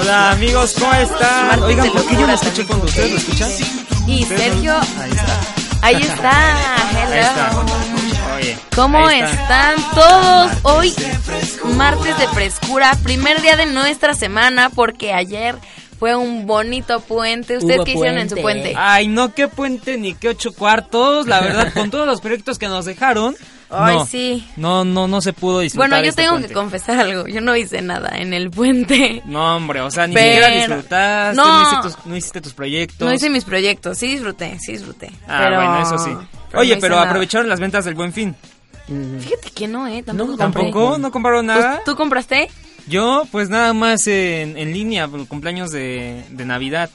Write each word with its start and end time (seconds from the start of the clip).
Hola 0.00 0.30
amigos, 0.32 0.74
¿cómo 0.78 0.92
están? 0.94 1.62
Oigan, 1.62 1.90
¿por 1.90 2.06
qué 2.06 2.14
yo 2.16 2.26
no 2.26 2.32
escucho 2.32 2.66
cuando 2.66 2.86
ustedes 2.86 3.10
lo 3.12 3.16
escuchan? 3.18 3.50
Y 4.06 4.24
Sergio, 4.24 4.74
Ahí 5.00 5.10
está. 5.10 5.40
ahí 5.82 6.02
está, 6.02 6.56
hello. 6.92 7.12
Ahí 7.12 7.20
está. 7.20 8.34
Oye, 8.36 8.58
¿Cómo 8.74 9.08
están 9.08 9.74
todos? 9.94 10.52
Hoy, 10.62 10.94
martes 11.76 12.18
de 12.18 12.28
frescura, 12.28 12.92
primer 13.02 13.40
día 13.40 13.56
de 13.56 13.66
nuestra 13.66 14.14
semana, 14.14 14.70
porque 14.70 15.12
ayer 15.14 15.56
fue 15.98 16.14
un 16.14 16.46
bonito 16.46 17.00
puente. 17.00 17.56
¿Ustedes 17.58 17.78
Hubo 17.78 17.84
qué 17.84 17.92
hicieron 17.92 18.18
en 18.18 18.28
su 18.30 18.36
puente. 18.36 18.74
Ay, 18.76 19.08
no, 19.08 19.34
qué 19.34 19.48
puente 19.48 19.96
ni 19.98 20.14
qué 20.14 20.28
ocho 20.30 20.52
cuartos. 20.52 21.26
La 21.26 21.40
verdad, 21.40 21.72
con 21.72 21.90
todos 21.90 22.06
los 22.06 22.20
proyectos 22.20 22.58
que 22.58 22.68
nos 22.68 22.84
dejaron. 22.84 23.34
Ay, 23.68 23.96
no, 23.96 24.06
sí. 24.06 24.46
No, 24.56 24.84
no, 24.84 25.08
no 25.08 25.20
se 25.20 25.32
pudo 25.32 25.58
disfrutar. 25.60 25.88
Bueno, 25.90 26.02
yo 26.04 26.10
este 26.10 26.22
tengo 26.22 26.34
puente. 26.34 26.48
que 26.48 26.54
confesar 26.54 27.00
algo. 27.00 27.26
Yo 27.26 27.40
no 27.40 27.56
hice 27.56 27.82
nada 27.82 28.10
en 28.16 28.32
el 28.32 28.50
puente. 28.50 29.22
No, 29.24 29.56
hombre, 29.56 29.80
o 29.80 29.90
sea, 29.90 30.06
ni 30.06 30.14
Pero- 30.14 30.46
siquiera 30.46 30.54
disfrutaste, 30.66 31.36
No. 31.36 31.46
no. 31.46 31.62
hiciste, 31.62 31.82
tus, 31.82 32.06
no 32.06 32.16
hiciste 32.16 32.40
tus 32.40 32.52
proyectos. 32.52 33.08
No 33.08 33.12
hice 33.12 33.28
mis 33.28 33.42
proyectos. 33.44 33.98
Sí 33.98 34.06
disfruté, 34.06 34.56
sí 34.60 34.72
disfruté. 34.72 35.10
Ah, 35.26 35.40
pero- 35.42 35.56
bueno, 35.56 35.82
eso 35.82 35.98
sí. 35.98 36.10
pero 36.50 36.60
Oye, 36.60 36.74
no 36.76 36.80
pero 36.80 36.94
nada. 36.94 37.08
aprovecharon 37.08 37.48
las 37.48 37.58
ventas 37.58 37.84
del 37.84 37.94
Buen 37.94 38.12
Fin. 38.12 38.36
Fíjate 38.86 39.50
que 39.52 39.66
no, 39.66 39.88
¿eh? 39.88 40.04
Tampoco 40.04 40.30
No, 40.32 40.38
compré. 40.38 40.62
¿Tampoco? 40.62 40.98
¿No 40.98 41.10
compraron 41.10 41.46
Pues, 41.46 41.58
nada? 41.58 41.80
¿Tú 41.84 41.96
compraste? 41.96 42.48
Yo, 42.86 43.24
pues 43.32 43.48
nada 43.48 43.72
más 43.72 44.06
en, 44.06 44.56
en 44.56 44.72
línea, 44.72 45.08
por 45.08 45.26
cumpleaños 45.26 45.70
de, 45.70 46.24
de 46.30 46.44
Navidad. 46.44 46.88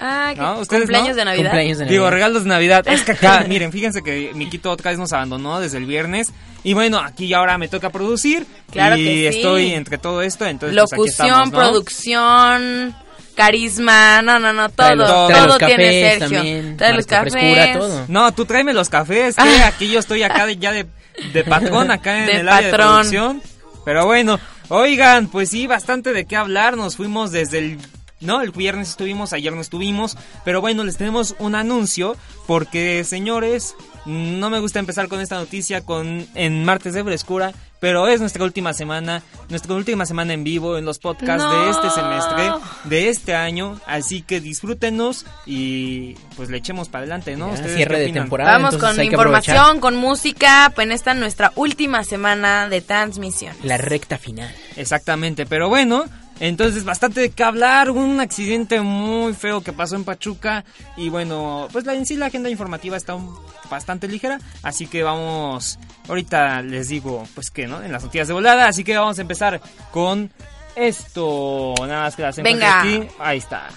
Ah, 0.00 0.30
¿qué 0.34 0.40
¿No? 0.40 0.58
¿Ustedes 0.60 0.82
cumpleaños 0.82 1.10
no? 1.10 1.14
de 1.16 1.24
Navidad. 1.24 1.44
Cumpleaños 1.50 1.78
de 1.78 1.84
Digo, 1.86 2.08
regalos 2.10 2.44
de 2.44 2.48
Navidad. 2.50 2.86
Es 2.88 3.02
que 3.02 3.12
acá, 3.12 3.44
miren, 3.48 3.72
fíjense 3.72 4.02
que 4.02 4.32
Miquito 4.34 4.70
otra 4.70 4.90
vez 4.92 4.98
nos 5.00 5.12
abandonó 5.12 5.58
desde 5.60 5.78
el 5.78 5.86
viernes. 5.86 6.32
Y 6.64 6.74
bueno, 6.74 6.98
aquí 6.98 7.32
ahora 7.34 7.56
me 7.58 7.68
toca 7.68 7.90
producir. 7.90 8.46
Claro 8.70 8.96
y 8.96 9.04
que 9.04 9.32
sí. 9.32 9.38
estoy 9.38 9.72
entre 9.74 9.98
todo 9.98 10.22
esto, 10.22 10.44
entonces 10.46 10.76
pues, 10.78 10.92
aquí 10.92 11.00
Locución, 11.00 11.26
estamos, 11.28 11.52
¿no? 11.52 11.58
producción, 11.58 12.94
carisma, 13.34 14.22
no, 14.22 14.38
no, 14.38 14.52
no, 14.52 14.68
todo, 14.68 14.74
Trae 14.86 14.96
los- 14.96 15.08
todo, 15.08 15.28
trae 15.28 15.46
los 15.46 15.58
tiene 15.58 15.72
cafés 15.74 16.18
Sergio. 16.18 16.36
también, 16.38 16.76
trae 16.76 16.94
los 16.94 17.06
cafés. 17.06 17.32
frescura, 17.32 17.72
todo. 17.78 18.04
No, 18.08 18.32
tú 18.34 18.44
tráeme 18.44 18.72
los 18.74 18.88
cafés, 18.88 19.36
que 19.36 19.62
aquí 19.62 19.88
yo 19.88 20.00
estoy 20.00 20.22
acá 20.22 20.46
de- 20.46 20.56
ya 20.56 20.72
de, 20.72 20.86
de 21.32 21.44
patrón, 21.44 21.90
acá 21.90 22.18
en 22.20 22.26
De 22.26 22.32
el 22.40 22.48
área 22.48 22.66
de 22.66 22.70
patrón. 22.72 22.88
producción. 22.94 23.42
Pero 23.84 24.04
bueno, 24.06 24.38
oigan, 24.68 25.28
pues 25.28 25.50
sí, 25.50 25.66
bastante 25.66 26.12
de 26.12 26.26
qué 26.26 26.36
hablar. 26.36 26.76
Nos 26.76 26.96
fuimos 26.96 27.32
desde 27.32 27.58
el... 27.58 27.78
No, 28.20 28.40
el 28.40 28.50
viernes 28.50 28.90
estuvimos, 28.90 29.32
ayer 29.32 29.52
no 29.52 29.60
estuvimos. 29.60 30.16
Pero 30.44 30.60
bueno, 30.60 30.84
les 30.84 30.96
tenemos 30.96 31.36
un 31.38 31.54
anuncio. 31.54 32.16
Porque, 32.46 33.04
señores, 33.04 33.74
no 34.06 34.50
me 34.50 34.58
gusta 34.58 34.78
empezar 34.78 35.08
con 35.08 35.20
esta 35.20 35.36
noticia 35.36 35.82
con 35.82 36.26
en 36.34 36.64
martes 36.64 36.94
de 36.94 37.04
frescura. 37.04 37.52
Pero 37.80 38.08
es 38.08 38.20
nuestra 38.20 38.42
última 38.44 38.72
semana, 38.74 39.22
nuestra 39.48 39.74
última 39.74 40.04
semana 40.04 40.32
en 40.32 40.42
vivo 40.42 40.78
en 40.78 40.84
los 40.84 40.98
podcasts 40.98 41.44
No. 41.44 41.64
de 41.64 41.70
este 41.70 41.90
semestre, 41.90 42.50
de 42.84 43.08
este 43.08 43.34
año. 43.34 43.80
Así 43.86 44.22
que 44.22 44.40
disfrútenos 44.40 45.26
y 45.46 46.14
pues 46.36 46.50
le 46.50 46.58
echemos 46.58 46.88
para 46.88 47.02
adelante, 47.02 47.36
¿no? 47.36 47.48
Ya, 47.48 47.54
¿Ustedes 47.54 47.76
cierre 47.76 48.00
de 48.00 48.12
temporada. 48.12 48.52
Vamos 48.52 48.76
con 48.76 48.90
aprovechar 48.90 49.04
información, 49.04 49.80
con 49.80 49.96
música, 49.96 50.72
pues 50.74 50.86
en 50.86 50.92
esta 50.92 51.14
nuestra 51.14 51.52
última 51.54 52.02
semana 52.04 52.68
de 52.68 52.80
transmisión. 52.80 53.54
La 53.62 53.76
recta 53.76 54.18
final. 54.18 54.52
Exactamente, 54.76 55.46
pero 55.46 55.68
bueno, 55.68 56.04
entonces 56.40 56.84
bastante 56.84 57.20
de 57.20 57.30
qué 57.30 57.42
hablar, 57.44 57.90
un 57.90 58.20
accidente 58.20 58.80
muy 58.80 59.34
feo 59.34 59.62
que 59.62 59.72
pasó 59.72 59.96
en 59.96 60.04
Pachuca 60.04 60.64
y 60.96 61.08
bueno, 61.08 61.68
pues 61.72 61.84
la, 61.84 61.94
en 61.94 62.06
sí 62.06 62.16
la 62.16 62.26
agenda 62.26 62.48
informativa 62.50 62.96
está 62.96 63.14
un- 63.14 63.34
bastante 63.70 64.08
ligera, 64.08 64.38
así 64.62 64.86
que 64.86 65.02
vamos, 65.02 65.78
ahorita 66.08 66.62
les 66.62 66.88
digo 66.88 67.26
pues 67.34 67.50
que, 67.50 67.66
¿no? 67.66 67.82
En 67.82 67.92
las 67.92 68.02
noticias 68.04 68.28
de 68.28 68.34
volada, 68.34 68.66
así 68.68 68.84
que 68.84 68.96
vamos 68.96 69.18
a 69.18 69.22
empezar 69.22 69.60
con 69.90 70.30
esto, 70.76 71.74
nada 71.80 72.02
más 72.04 72.16
que 72.16 72.22
las 72.22 72.36
Venga. 72.36 72.80
aquí, 72.80 73.06
ahí 73.18 73.38
está. 73.38 73.68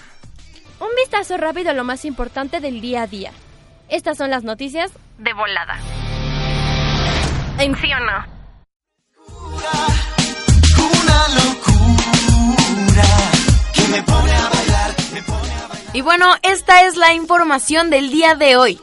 Un 0.80 0.88
vistazo 0.96 1.36
rápido 1.36 1.70
a 1.70 1.74
lo 1.74 1.84
más 1.84 2.04
importante 2.04 2.60
del 2.60 2.80
día 2.80 3.02
a 3.02 3.06
día. 3.06 3.32
Estas 3.88 4.16
son 4.18 4.30
las 4.30 4.42
noticias 4.44 4.90
De 5.18 5.32
volada. 5.34 5.78
¿En 13.94 14.04
sí 14.06 14.12
o 14.12 14.22
no? 14.22 15.92
Y 15.92 16.00
bueno, 16.00 16.34
esta 16.42 16.82
es 16.84 16.96
la 16.96 17.12
información 17.12 17.90
del 17.90 18.10
día 18.10 18.34
de 18.34 18.56
hoy. 18.56 18.80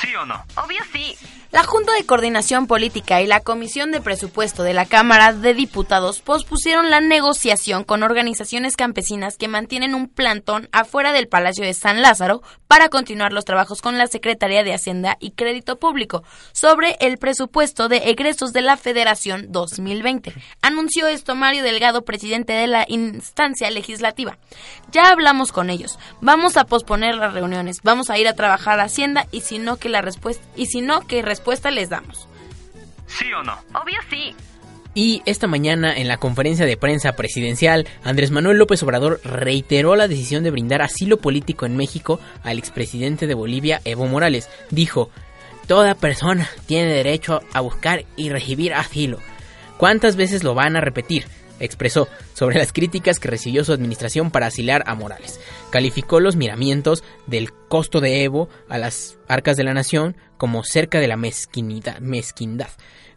¿Sí 0.00 0.14
o 0.16 0.26
no? 0.26 0.44
Obvio 0.56 0.80
sí. 0.92 1.16
La 1.50 1.64
Junta 1.64 1.94
de 1.94 2.04
Coordinación 2.04 2.66
Política 2.66 3.22
y 3.22 3.26
la 3.26 3.40
Comisión 3.40 3.90
de 3.90 4.02
Presupuesto 4.02 4.64
de 4.64 4.74
la 4.74 4.84
Cámara 4.84 5.32
de 5.32 5.54
Diputados 5.54 6.20
pospusieron 6.20 6.90
la 6.90 7.00
negociación 7.00 7.84
con 7.84 8.02
organizaciones 8.02 8.76
campesinas 8.76 9.38
que 9.38 9.48
mantienen 9.48 9.94
un 9.94 10.08
plantón 10.08 10.68
afuera 10.72 11.14
del 11.14 11.26
Palacio 11.26 11.64
de 11.64 11.72
San 11.72 12.02
Lázaro 12.02 12.42
para 12.66 12.90
continuar 12.90 13.32
los 13.32 13.46
trabajos 13.46 13.80
con 13.80 13.96
la 13.96 14.08
Secretaría 14.08 14.62
de 14.62 14.74
Hacienda 14.74 15.16
y 15.20 15.30
Crédito 15.30 15.78
Público 15.78 16.22
sobre 16.52 16.96
el 17.00 17.16
presupuesto 17.16 17.88
de 17.88 18.10
egresos 18.10 18.52
de 18.52 18.60
la 18.60 18.76
Federación 18.76 19.46
2020. 19.48 20.34
Anunció 20.60 21.06
esto 21.06 21.34
Mario 21.34 21.62
Delgado, 21.62 22.04
presidente 22.04 22.52
de 22.52 22.66
la 22.66 22.84
instancia 22.88 23.70
legislativa. 23.70 24.36
Ya 24.92 25.08
hablamos 25.08 25.52
con 25.52 25.70
ellos. 25.70 25.98
Vamos 26.20 26.58
a 26.58 26.66
posponer 26.66 27.14
las 27.14 27.32
reuniones. 27.32 27.78
Vamos 27.82 28.10
a 28.10 28.18
ir 28.18 28.28
a 28.28 28.34
trabajar 28.34 28.80
a 28.80 28.84
Hacienda 28.84 29.26
y 29.32 29.40
si 29.40 29.58
no 29.58 29.78
que 29.78 29.88
la 29.88 30.02
respuesta 30.02 30.44
y 30.54 30.66
si 30.66 30.82
no 30.82 31.06
que 31.06 31.22
respuesta 31.38 31.70
les 31.70 31.88
damos. 31.88 32.26
¿Sí 33.06 33.32
o 33.32 33.44
no? 33.44 33.54
Obvio 33.72 33.98
sí. 34.10 34.34
Y 34.92 35.22
esta 35.24 35.46
mañana 35.46 35.96
en 35.96 36.08
la 36.08 36.16
conferencia 36.16 36.66
de 36.66 36.76
prensa 36.76 37.12
presidencial, 37.12 37.86
Andrés 38.02 38.32
Manuel 38.32 38.58
López 38.58 38.82
Obrador 38.82 39.20
reiteró 39.22 39.94
la 39.94 40.08
decisión 40.08 40.42
de 40.42 40.50
brindar 40.50 40.82
asilo 40.82 41.18
político 41.18 41.64
en 41.64 41.76
México 41.76 42.18
al 42.42 42.58
expresidente 42.58 43.28
de 43.28 43.34
Bolivia, 43.34 43.80
Evo 43.84 44.08
Morales. 44.08 44.50
Dijo, 44.70 45.10
toda 45.68 45.94
persona 45.94 46.48
tiene 46.66 46.92
derecho 46.92 47.40
a 47.52 47.60
buscar 47.60 48.04
y 48.16 48.30
recibir 48.30 48.74
asilo. 48.74 49.20
¿Cuántas 49.76 50.16
veces 50.16 50.42
lo 50.42 50.54
van 50.54 50.76
a 50.76 50.80
repetir? 50.80 51.26
Expresó 51.60 52.08
sobre 52.34 52.58
las 52.58 52.72
críticas 52.72 53.18
que 53.18 53.28
recibió 53.28 53.64
su 53.64 53.72
administración 53.72 54.30
para 54.30 54.46
asilar 54.46 54.84
a 54.86 54.94
Morales. 54.94 55.40
Calificó 55.70 56.20
los 56.20 56.36
miramientos 56.36 57.04
del 57.26 57.52
costo 57.52 58.00
de 58.00 58.24
Evo 58.24 58.48
a 58.68 58.78
las 58.78 59.18
arcas 59.28 59.56
de 59.56 59.64
la 59.64 59.74
nación 59.74 60.16
como 60.36 60.64
cerca 60.64 61.00
de 61.00 61.08
la 61.08 61.16
mezquinidad, 61.16 61.98
mezquindad. 62.00 62.70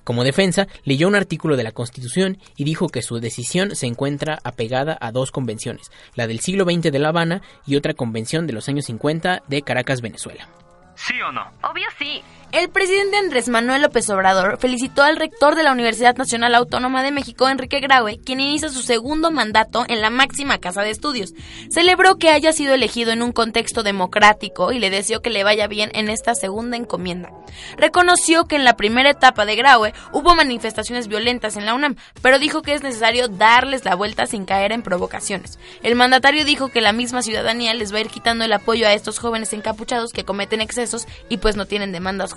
Como 0.04 0.24
defensa, 0.24 0.68
leyó 0.84 1.08
un 1.08 1.16
artículo 1.16 1.56
de 1.56 1.64
la 1.64 1.72
Constitución 1.72 2.40
y 2.56 2.64
dijo 2.64 2.90
que 2.90 3.04
su 3.04 3.20
decisión 3.20 3.76
se 3.76 3.86
encuentra 3.86 4.40
apegada 4.44 4.98
a 5.00 5.12
dos 5.12 5.32
convenciones, 5.32 5.92
la 6.16 6.26
del 6.26 6.40
siglo 6.40 6.66
XX 6.66 6.92
de 6.92 7.00
La 7.00 7.10
Habana 7.10 7.42
y 7.68 7.76
otra 7.76 7.94
convención 7.94 8.48
de 8.48 8.54
los 8.54 8.68
años 8.68 8.86
50 8.86 9.44
de 9.48 9.62
Caracas, 9.62 10.02
Venezuela. 10.02 10.48
¿Sí 10.96 11.14
o 11.22 11.32
no? 11.32 11.44
Obvio 11.64 11.88
sí. 11.98 12.22
El 12.52 12.70
presidente 12.70 13.16
Andrés 13.16 13.48
Manuel 13.48 13.82
López 13.82 14.10
Obrador 14.10 14.60
felicitó 14.60 15.04
al 15.04 15.16
rector 15.16 15.56
de 15.56 15.64
la 15.64 15.72
Universidad 15.72 16.18
Nacional 16.18 16.54
Autónoma 16.54 17.02
de 17.02 17.12
México, 17.12 17.48
Enrique 17.48 17.80
Graue, 17.80 18.20
quien 18.20 18.42
inicia 18.42 18.68
su 18.68 18.82
segundo 18.82 19.32
mandato 19.32 19.86
en 19.88 20.02
la 20.02 20.10
máxima 20.10 20.58
casa 20.58 20.82
de 20.82 20.90
estudios. 20.90 21.34
Celebró 21.70 22.18
que 22.18 22.30
haya 22.30 22.52
sido 22.52 22.74
elegido 22.74 23.14
en 23.14 23.22
un 23.22 23.32
contexto 23.32 23.84
democrático 23.84 24.74
y 24.74 24.80
le 24.80 24.90
deseó 24.90 25.22
que 25.22 25.30
le 25.30 25.46
vaya 25.46 25.68
bien 25.68 25.92
en 25.94 26.10
esta 26.10 26.36
segunda 26.36 26.76
encomienda. 26.76 27.32
Reconoció 27.78 28.46
que 28.48 28.58
en 28.58 28.66
la 28.66 28.76
primera 28.76 29.12
etapa 29.12 29.46
de 29.46 29.56
Graue 29.56 29.94
hubo 30.12 30.36
manifestaciones 30.36 31.08
violentas 31.08 31.56
en 31.56 31.66
la 31.66 31.74
UNAM, 31.74 31.96
pero 32.22 32.38
dijo 32.38 32.62
que 32.64 32.74
es 32.74 32.84
necesario 32.84 33.30
darles 33.30 33.86
la 33.86 33.96
vuelta 33.96 34.26
sin 34.26 34.44
caer 34.44 34.74
en 34.74 34.84
provocaciones. 34.84 35.58
El 35.84 35.96
mandatario 35.96 36.44
dijo 36.44 36.68
que 36.68 36.82
la 36.82 36.92
misma 36.92 37.22
ciudadanía 37.22 37.74
les 37.74 37.94
va 37.94 38.00
a 38.00 38.02
ir 38.02 38.10
quitando 38.10 38.44
el 38.44 38.52
apoyo 38.52 38.88
a 38.88 38.94
estos 38.94 39.20
jóvenes 39.20 39.54
encapuchados 39.54 40.12
que 40.12 40.26
cometen 40.26 40.60
excesos 40.60 41.08
y 41.30 41.38
pues 41.38 41.56
no 41.56 41.66
tienen 41.66 41.94
demandas 41.94 42.34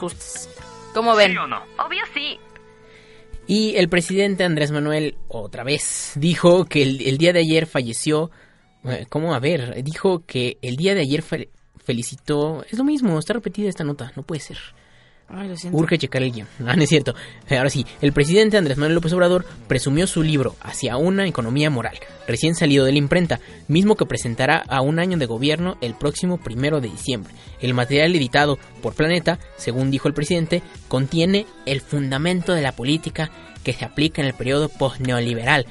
¿Cómo 0.92 1.14
ven? 1.16 1.32
Obvio 1.78 2.02
sí. 2.12 2.38
Y 3.46 3.76
el 3.76 3.88
presidente 3.88 4.44
Andrés 4.44 4.70
Manuel, 4.70 5.16
otra 5.28 5.64
vez, 5.64 6.12
dijo 6.16 6.64
que 6.64 6.82
el, 6.82 7.02
el 7.02 7.18
día 7.18 7.32
de 7.32 7.40
ayer 7.40 7.66
falleció. 7.66 8.30
eh, 8.84 9.06
¿Cómo? 9.08 9.34
A 9.34 9.38
ver, 9.40 9.82
dijo 9.84 10.24
que 10.26 10.56
el 10.62 10.76
día 10.76 10.94
de 10.94 11.02
ayer 11.02 11.22
fe- 11.22 11.50
felicitó. 11.84 12.64
Es 12.70 12.78
lo 12.78 12.84
mismo, 12.84 13.18
está 13.18 13.34
repetida 13.34 13.68
esta 13.68 13.84
nota, 13.84 14.12
no 14.16 14.22
puede 14.22 14.40
ser. 14.40 14.58
Urge 15.72 15.98
checar 15.98 16.22
el 16.22 16.32
guion. 16.32 16.48
Ah, 16.66 16.76
no 16.76 16.82
es 16.82 16.88
cierto. 16.88 17.14
Ahora 17.50 17.70
sí, 17.70 17.84
el 18.00 18.12
presidente 18.12 18.56
Andrés 18.56 18.78
Manuel 18.78 18.94
López 18.94 19.12
Obrador 19.12 19.44
presumió 19.68 20.06
su 20.06 20.22
libro 20.22 20.56
Hacia 20.60 20.96
una 20.96 21.26
economía 21.26 21.70
moral, 21.70 21.98
recién 22.26 22.54
salido 22.54 22.84
de 22.84 22.92
la 22.92 22.98
imprenta, 22.98 23.40
mismo 23.68 23.96
que 23.96 24.06
presentará 24.06 24.64
a 24.68 24.80
un 24.80 24.98
año 24.98 25.18
de 25.18 25.26
gobierno 25.26 25.76
el 25.80 25.94
próximo 25.94 26.38
primero 26.38 26.80
de 26.80 26.88
diciembre. 26.88 27.34
El 27.60 27.74
material 27.74 28.14
editado 28.14 28.58
por 28.82 28.94
Planeta, 28.94 29.38
según 29.56 29.90
dijo 29.90 30.08
el 30.08 30.14
presidente, 30.14 30.62
contiene 30.88 31.46
el 31.66 31.80
fundamento 31.80 32.52
de 32.54 32.62
la 32.62 32.72
política 32.72 33.30
que 33.62 33.72
se 33.72 33.84
aplica 33.84 34.22
en 34.22 34.28
el 34.28 34.34
periodo 34.34 34.68
post-neoliberal. 34.68 35.66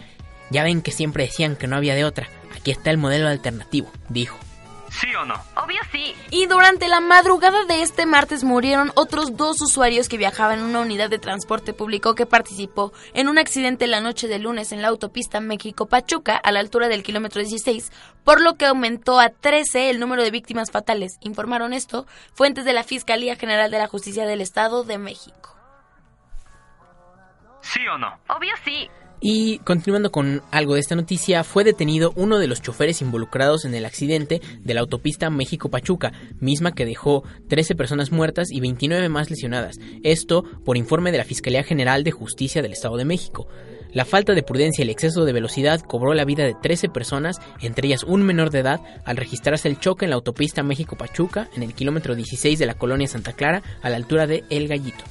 Ya 0.51 0.63
ven 0.63 0.81
que 0.81 0.91
siempre 0.91 1.25
decían 1.25 1.55
que 1.55 1.67
no 1.67 1.75
había 1.75 1.95
de 1.95 2.05
otra. 2.05 2.27
Aquí 2.55 2.71
está 2.71 2.91
el 2.91 2.97
modelo 2.97 3.27
alternativo, 3.27 3.91
dijo. 4.09 4.37
¿Sí 4.99 5.13
o 5.15 5.25
no? 5.25 5.33
Obvio 5.55 5.81
sí. 5.91 6.15
Y 6.29 6.45
durante 6.45 6.87
la 6.87 6.99
madrugada 6.99 7.65
de 7.65 7.81
este 7.81 8.05
martes 8.05 8.43
murieron 8.43 8.91
otros 8.95 9.35
dos 9.35 9.59
usuarios 9.59 10.07
que 10.07 10.17
viajaban 10.17 10.59
en 10.59 10.65
una 10.65 10.81
unidad 10.81 11.09
de 11.09 11.17
transporte 11.17 11.73
público 11.73 12.13
que 12.13 12.27
participó 12.27 12.93
en 13.13 13.27
un 13.27 13.39
accidente 13.39 13.87
la 13.87 14.01
noche 14.01 14.27
de 14.27 14.37
lunes 14.37 14.71
en 14.71 14.83
la 14.83 14.89
autopista 14.89 15.39
México-Pachuca 15.39 16.37
a 16.37 16.51
la 16.51 16.59
altura 16.59 16.89
del 16.89 17.01
kilómetro 17.01 17.41
16, 17.41 17.91
por 18.23 18.39
lo 18.39 18.55
que 18.55 18.67
aumentó 18.67 19.19
a 19.19 19.29
13 19.29 19.89
el 19.89 19.99
número 19.99 20.21
de 20.21 20.29
víctimas 20.29 20.69
fatales. 20.69 21.17
Informaron 21.21 21.73
esto 21.73 22.05
fuentes 22.33 22.63
de 22.63 22.73
la 22.73 22.83
Fiscalía 22.83 23.35
General 23.35 23.71
de 23.71 23.79
la 23.79 23.87
Justicia 23.87 24.27
del 24.27 24.41
Estado 24.41 24.83
de 24.83 24.99
México. 24.99 25.55
¿Sí 27.61 27.79
o 27.87 27.97
no? 27.97 28.19
Obvio 28.27 28.53
sí. 28.63 28.89
Y 29.25 29.59
continuando 29.59 30.11
con 30.11 30.41
algo 30.51 30.73
de 30.73 30.81
esta 30.81 30.97
noticia, 30.97 31.45
fue 31.45 31.63
detenido 31.63 32.11
uno 32.17 32.39
de 32.39 32.47
los 32.47 32.61
choferes 32.61 33.01
involucrados 33.01 33.63
en 33.63 33.73
el 33.73 33.85
accidente 33.85 34.41
de 34.59 34.73
la 34.73 34.81
autopista 34.81 35.29
México-Pachuca, 35.29 36.11
misma 36.41 36.73
que 36.73 36.85
dejó 36.85 37.23
13 37.47 37.75
personas 37.75 38.11
muertas 38.11 38.51
y 38.51 38.59
29 38.59 39.07
más 39.07 39.29
lesionadas. 39.29 39.79
Esto 40.03 40.43
por 40.65 40.75
informe 40.75 41.13
de 41.13 41.19
la 41.19 41.23
Fiscalía 41.23 41.63
General 41.63 42.03
de 42.03 42.11
Justicia 42.11 42.61
del 42.61 42.73
Estado 42.73 42.97
de 42.97 43.05
México. 43.05 43.47
La 43.93 44.03
falta 44.03 44.33
de 44.33 44.43
prudencia 44.43 44.81
y 44.81 44.83
el 44.83 44.89
exceso 44.89 45.23
de 45.23 45.31
velocidad 45.31 45.79
cobró 45.79 46.13
la 46.13 46.25
vida 46.25 46.43
de 46.43 46.57
13 46.61 46.89
personas, 46.89 47.39
entre 47.61 47.87
ellas 47.87 48.03
un 48.03 48.23
menor 48.23 48.49
de 48.49 48.59
edad, 48.59 48.81
al 49.05 49.15
registrarse 49.15 49.69
el 49.69 49.79
choque 49.79 50.03
en 50.03 50.09
la 50.09 50.17
autopista 50.17 50.63
México-Pachuca 50.63 51.47
en 51.55 51.63
el 51.63 51.73
kilómetro 51.73 52.13
16 52.13 52.59
de 52.59 52.65
la 52.65 52.73
colonia 52.73 53.07
Santa 53.07 53.31
Clara 53.31 53.63
a 53.81 53.89
la 53.89 53.95
altura 53.95 54.27
de 54.27 54.43
El 54.49 54.67
Gallito. 54.67 55.05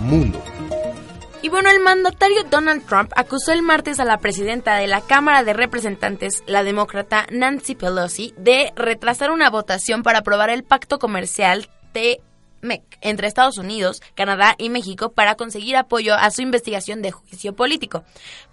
Mundo. 0.00 0.42
Y 1.40 1.50
bueno, 1.50 1.70
el 1.70 1.78
mandatario 1.78 2.42
Donald 2.50 2.84
Trump 2.84 3.12
acusó 3.14 3.52
el 3.52 3.62
martes 3.62 4.00
a 4.00 4.04
la 4.04 4.18
presidenta 4.18 4.74
de 4.74 4.88
la 4.88 5.00
Cámara 5.00 5.44
de 5.44 5.52
Representantes, 5.52 6.42
la 6.46 6.64
demócrata 6.64 7.26
Nancy 7.30 7.76
Pelosi, 7.76 8.34
de 8.36 8.72
retrasar 8.74 9.30
una 9.30 9.48
votación 9.48 10.02
para 10.02 10.18
aprobar 10.18 10.50
el 10.50 10.64
pacto 10.64 10.98
comercial 10.98 11.68
TMEC 11.92 12.82
entre 13.02 13.28
Estados 13.28 13.56
Unidos, 13.56 14.02
Canadá 14.16 14.56
y 14.58 14.68
México 14.68 15.12
para 15.12 15.36
conseguir 15.36 15.76
apoyo 15.76 16.14
a 16.14 16.28
su 16.32 16.42
investigación 16.42 17.02
de 17.02 17.12
juicio 17.12 17.54
político. 17.54 18.02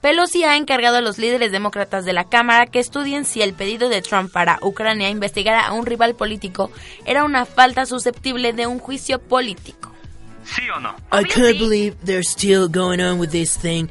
Pelosi 0.01 0.43
ha 0.43 0.55
encargado 0.55 0.97
a 0.97 1.01
los 1.01 1.17
líderes 1.17 1.51
demócratas 1.51 2.05
de 2.05 2.13
la 2.13 2.29
Cámara 2.29 2.67
que 2.67 2.77
estudien 2.77 3.25
si 3.25 3.41
el 3.41 3.55
pedido 3.55 3.89
de 3.89 4.03
Trump 4.03 4.31
para 4.31 4.59
Ucrania 4.61 5.09
investigar 5.09 5.55
a 5.55 5.73
un 5.73 5.87
rival 5.87 6.13
político 6.13 6.69
era 7.07 7.23
una 7.23 7.47
falta 7.47 7.87
susceptible 7.87 8.53
de 8.53 8.67
un 8.67 8.77
juicio 8.77 9.19
político. 9.19 9.94
¿Sí 10.45 10.61
o 10.75 10.79
no? 10.79 10.95
I 11.11 11.23
can't 11.23 11.57
believe 11.59 11.95
they're 12.03 12.23
still 12.23 12.67
going 12.69 12.99
on 13.01 13.19
with 13.19 13.29
this 13.31 13.57
thing. 13.57 13.87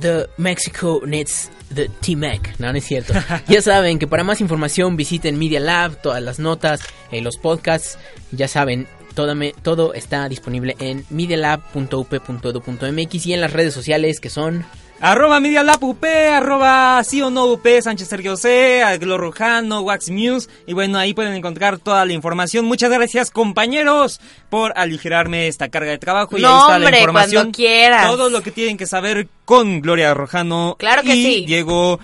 The 0.00 0.28
Mexico 0.38 1.02
needs 1.04 1.50
the 1.74 1.88
T-Mac. 2.00 2.58
No, 2.58 2.72
no 2.72 2.78
es 2.78 2.84
cierto. 2.86 3.12
ya 3.48 3.60
saben 3.60 3.98
que 3.98 4.06
para 4.06 4.24
más 4.24 4.40
información 4.40 4.96
visiten 4.96 5.38
Media 5.38 5.60
Lab, 5.60 6.00
todas 6.00 6.22
las 6.22 6.38
notas, 6.38 6.80
eh, 7.10 7.20
los 7.20 7.36
podcasts. 7.36 7.98
Ya 8.30 8.48
saben, 8.48 8.86
todo, 9.14 9.34
me- 9.34 9.52
todo 9.62 9.92
está 9.92 10.26
disponible 10.30 10.74
en 10.78 11.04
medialab.up.edu.mx 11.10 13.26
y 13.26 13.32
en 13.34 13.40
las 13.40 13.52
redes 13.52 13.74
sociales 13.74 14.20
que 14.20 14.30
son... 14.30 14.64
Arroba 15.04 15.40
Media 15.40 15.64
Lab 15.64 15.82
UP, 15.82 16.04
arroba 16.04 17.02
sí 17.02 17.20
o 17.22 17.28
no 17.28 17.46
UP, 17.46 17.66
Sánchez 17.80 18.06
Sergio 18.06 18.36
C, 18.36 18.84
Aglo 18.84 19.18
Rojano, 19.18 19.80
Wax 19.80 20.10
News. 20.10 20.48
Y 20.64 20.74
bueno, 20.74 20.96
ahí 20.96 21.12
pueden 21.12 21.32
encontrar 21.34 21.78
toda 21.78 22.04
la 22.04 22.12
información. 22.12 22.66
Muchas 22.66 22.88
gracias, 22.88 23.32
compañeros, 23.32 24.20
por 24.48 24.72
aligerarme 24.78 25.48
esta 25.48 25.70
carga 25.70 25.90
de 25.90 25.98
trabajo. 25.98 26.38
Y 26.38 26.42
No, 26.42 26.54
ahí 26.54 26.60
está 26.60 26.78
la 26.78 26.96
información. 26.96 27.42
cuando 27.42 27.56
quieras. 27.56 28.06
Todo 28.06 28.30
lo 28.30 28.42
que 28.42 28.52
tienen 28.52 28.76
que 28.76 28.86
saber 28.86 29.26
con 29.44 29.80
Gloria 29.80 30.14
Rojano. 30.14 30.76
Claro 30.78 31.02
que 31.02 31.16
y 31.16 31.24
sí. 31.24 31.44
Diego. 31.46 31.98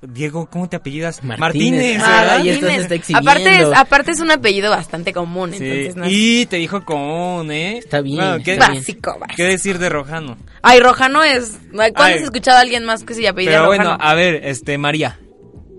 Diego, 0.00 0.48
¿cómo 0.48 0.68
te 0.68 0.76
apellidas? 0.76 1.24
Martínez, 1.24 2.00
y 2.44 2.48
esto 2.50 2.66
se 2.68 2.76
está 2.94 3.18
aparte, 3.18 3.62
es, 3.62 3.66
aparte 3.74 4.10
es 4.12 4.20
un 4.20 4.30
apellido 4.30 4.70
bastante 4.70 5.12
común, 5.12 5.50
Sí, 5.52 5.56
entonces 5.64 5.96
no 5.96 6.04
es- 6.04 6.12
Y 6.12 6.46
te 6.46 6.56
dijo 6.56 6.84
común, 6.84 7.50
¿eh? 7.50 7.78
Está 7.78 8.00
bien, 8.00 8.16
Bueno, 8.16 8.44
¿qué, 8.44 8.52
está 8.52 8.68
bien. 8.68 8.80
básico, 8.80 9.18
básico. 9.18 9.36
¿Qué 9.36 9.42
decir 9.44 9.78
de 9.80 9.88
Rojano? 9.88 10.36
Ay, 10.62 10.78
Rojano 10.78 11.24
es... 11.24 11.58
¿Cuándo 11.72 12.00
Ay. 12.02 12.14
has 12.14 12.22
escuchado 12.22 12.58
a 12.58 12.60
alguien 12.60 12.84
más 12.84 13.02
que 13.02 13.14
se 13.14 13.26
apellida 13.26 13.52
Pero 13.52 13.64
Rojano? 13.66 13.90
bueno, 13.90 13.98
a 14.00 14.14
ver, 14.14 14.40
este, 14.44 14.78
María. 14.78 15.18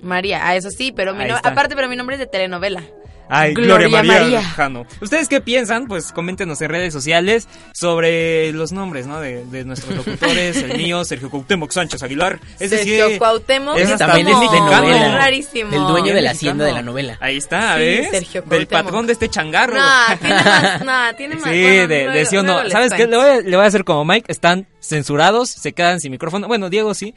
María, 0.01 0.45
ah, 0.47 0.55
eso 0.55 0.69
sí, 0.69 0.91
pero 0.93 1.13
mi 1.15 1.25
no- 1.25 1.37
aparte, 1.37 1.75
pero 1.75 1.87
mi 1.87 1.95
nombre 1.95 2.15
es 2.15 2.19
de 2.19 2.27
telenovela. 2.27 2.83
Ay, 3.29 3.53
Gloria, 3.53 3.87
Gloria 3.87 4.03
María, 4.03 4.21
María. 4.21 4.41
Rojano. 4.41 4.85
¿Ustedes 5.01 5.27
qué 5.29 5.39
piensan? 5.41 5.87
Pues 5.87 6.11
coméntenos 6.11 6.59
en 6.61 6.69
redes 6.69 6.91
sociales 6.93 7.47
sobre 7.73 8.51
los 8.53 8.71
nombres, 8.71 9.07
¿no? 9.07 9.19
De, 9.19 9.45
de 9.45 9.65
nuestros 9.65 9.95
locutores, 9.95 10.57
el 10.57 10.77
mío, 10.77 11.03
Sergio 11.05 11.29
Cuauhtémoc 11.29 11.71
Sánchez 11.71 12.01
Aguilar. 12.03 12.39
Es 12.59 12.71
Sergio 12.71 13.05
decir, 13.05 13.19
Cuauhtémoc 13.19 13.77
es 13.77 13.95
también 13.97 14.27
es 14.27 14.39
de 14.39 14.45
novela. 14.59 15.07
es 15.07 15.13
rarísimo. 15.13 15.71
Del 15.71 15.81
dueño 15.87 16.13
de 16.13 16.21
la 16.21 16.31
hacienda 16.31 16.65
de 16.65 16.73
la 16.73 16.81
novela. 16.81 17.17
Ahí 17.21 17.37
está, 17.37 17.75
Sí, 17.75 17.81
¿ves? 17.81 18.09
Sergio 18.09 18.41
Del 18.43 18.67
patrón 18.67 19.05
de 19.07 19.13
este 19.13 19.29
changarro. 19.29 19.75
No, 19.77 20.17
tiene 20.19 20.35
más, 20.35 20.85
no, 20.85 21.15
tiene 21.15 21.35
más. 21.35 21.43
Sí, 21.43 21.61
bueno, 21.61 21.87
de, 21.87 22.25
sí 22.25 22.37
o 22.37 22.43
no. 22.43 22.69
¿Sabes 22.69 22.91
qué? 22.93 23.07
cuento. 23.07 23.17
Le 23.17 23.17
voy, 23.17 23.37
a, 23.37 23.41
le 23.41 23.55
voy 23.55 23.65
a 23.65 23.67
hacer 23.67 23.83
como 23.83 24.05
Mike. 24.05 24.25
Están 24.31 24.67
censurados, 24.79 25.49
se 25.49 25.73
quedan 25.73 25.99
sin 25.99 26.11
micrófono. 26.11 26.47
Bueno, 26.47 26.69
Diego 26.69 26.93
sí. 26.93 27.13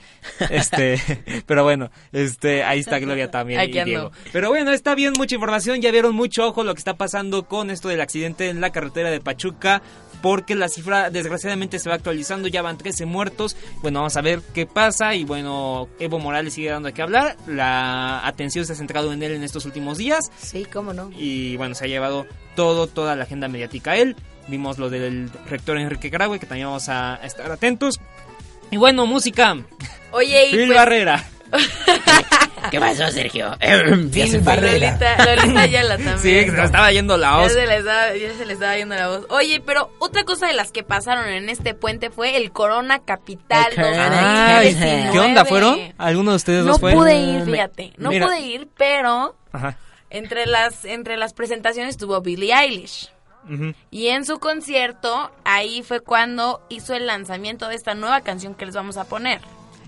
Este, 0.50 1.00
pero 1.46 1.64
bueno, 1.64 1.90
este, 2.12 2.64
ahí 2.64 2.80
está 2.80 2.98
Gloria 2.98 3.30
también 3.30 3.62
y. 3.68 3.72
Diego. 3.84 4.12
Pero 4.32 4.48
bueno, 4.50 4.72
está 4.72 4.94
bien, 4.94 5.12
mucha 5.16 5.34
información. 5.34 5.80
Ya 5.80 5.90
vieron 5.90 6.14
mucho 6.14 6.46
ojo 6.46 6.64
lo 6.64 6.75
que 6.75 6.78
está 6.78 6.94
pasando 6.96 7.44
con 7.44 7.70
esto 7.70 7.88
del 7.88 8.00
accidente 8.00 8.48
en 8.48 8.60
la 8.60 8.70
carretera 8.70 9.10
de 9.10 9.20
Pachuca. 9.20 9.82
Porque 10.20 10.54
la 10.54 10.68
cifra 10.68 11.10
desgraciadamente 11.10 11.80
se 11.80 11.88
va 11.88 11.96
actualizando, 11.96 12.46
ya 12.46 12.62
van 12.62 12.78
13 12.78 13.06
muertos. 13.06 13.56
Bueno, 13.82 13.98
vamos 13.98 14.16
a 14.16 14.20
ver 14.20 14.40
qué 14.54 14.66
pasa. 14.66 15.16
Y 15.16 15.25
bueno, 15.25 15.88
Evo 15.98 16.20
Morales 16.20 16.54
sigue 16.54 16.70
dando 16.70 16.87
de 16.87 16.92
qué 16.92 17.02
hablar. 17.02 17.37
La 17.48 18.25
atención 18.25 18.64
se 18.64 18.75
ha 18.75 18.76
centrado 18.76 19.12
en 19.12 19.20
él 19.25 19.32
en 19.32 19.42
estos 19.42 19.64
últimos 19.66 19.98
días 19.98 20.30
Sí, 20.38 20.64
cómo 20.72 20.92
no. 20.92 21.10
y 21.18 21.56
bueno, 21.56 21.75
se 21.75 21.87
ha 21.87 21.88
llevado 21.88 22.26
todo, 22.54 22.87
toda 22.87 23.16
la 23.16 23.25
agenda 23.25 23.48
mediática 23.48 23.92
a 23.92 23.96
él. 23.96 24.14
Vimos 24.49 24.78
lo 24.78 24.90
del 24.90 25.30
rector 25.49 25.78
Enrique 25.78 26.08
Graue, 26.11 26.38
que 26.38 26.46
también 26.46 26.66
vamos 26.66 26.88
a 26.88 27.20
estar 27.22 27.50
atentos. 27.50 28.00
Y 28.70 28.76
bueno, 28.76 29.06
música. 29.06 29.56
Oye, 30.12 30.46
y 30.49 30.50
Phil 30.52 30.66
pues, 30.66 30.78
Barrera. 30.78 31.25
¿Qué 32.70 32.80
pasó, 32.80 33.08
Sergio? 33.11 33.56
Ya 33.61 34.26
se 34.26 34.40
fue. 34.40 34.56
Lolita, 34.61 35.16
Lolita 35.37 35.61
Ayala 35.61 35.96
también. 35.96 36.18
Sí, 36.18 36.30
estaba 36.38 36.90
yendo 36.92 37.16
la 37.16 37.30
Ya 37.32 37.37
voz. 37.38 37.52
se, 37.52 37.66
les 37.66 37.78
estaba, 37.80 38.16
ya 38.16 38.32
se 38.32 38.46
les 38.46 38.54
estaba 38.54 38.76
yendo 38.76 38.94
la 38.94 39.08
voz. 39.08 39.26
Oye, 39.30 39.61
pero 39.64 39.90
otra 39.99 40.25
cosa 40.25 40.46
de 40.46 40.54
las 40.54 40.70
que 40.72 40.82
pasaron 40.82 41.28
en 41.28 41.49
este 41.49 41.75
puente 41.75 42.11
fue 42.11 42.37
el 42.37 42.52
Corona 42.52 43.00
Capital 43.00 43.66
El 43.72 43.76
Corona 43.76 44.58
Ay, 44.58 44.72
2019. 44.72 45.12
¿Qué 45.12 45.18
onda 45.20 45.44
fueron? 45.44 45.78
¿Alguno 45.99 46.30
de 46.30 46.37
ustedes 46.37 46.64
No 46.64 46.72
dos 46.72 46.80
fue? 46.80 46.92
pude 46.94 47.16
ir, 47.16 47.40
No, 47.40 47.44
fíjate. 47.52 47.92
No 47.99 48.08
Mira. 48.11 48.26
pude 48.26 48.40
ir, 48.40 48.68
pero 48.76 49.34
Ajá. 49.52 49.76
entre 50.11 50.46
las, 50.46 50.84
entre 50.84 51.16
las 51.16 51.34
presentaciones 51.34 51.90
estuvo 51.96 52.20
Billie 52.20 52.54
Eilish. 52.54 53.11
Y 53.90 54.08
en 54.08 54.25
su 54.25 54.38
concierto, 54.38 55.30
ahí 55.44 55.82
fue 55.82 56.00
cuando 56.00 56.62
hizo 56.68 56.94
el 56.94 57.06
lanzamiento 57.06 57.68
de 57.68 57.75
esta 57.75 57.94
nueva 57.94 58.20
canción 58.20 58.54
que 58.54 58.66
les 58.66 58.75
vamos 58.75 58.96
a 58.96 59.04
poner. 59.04 59.40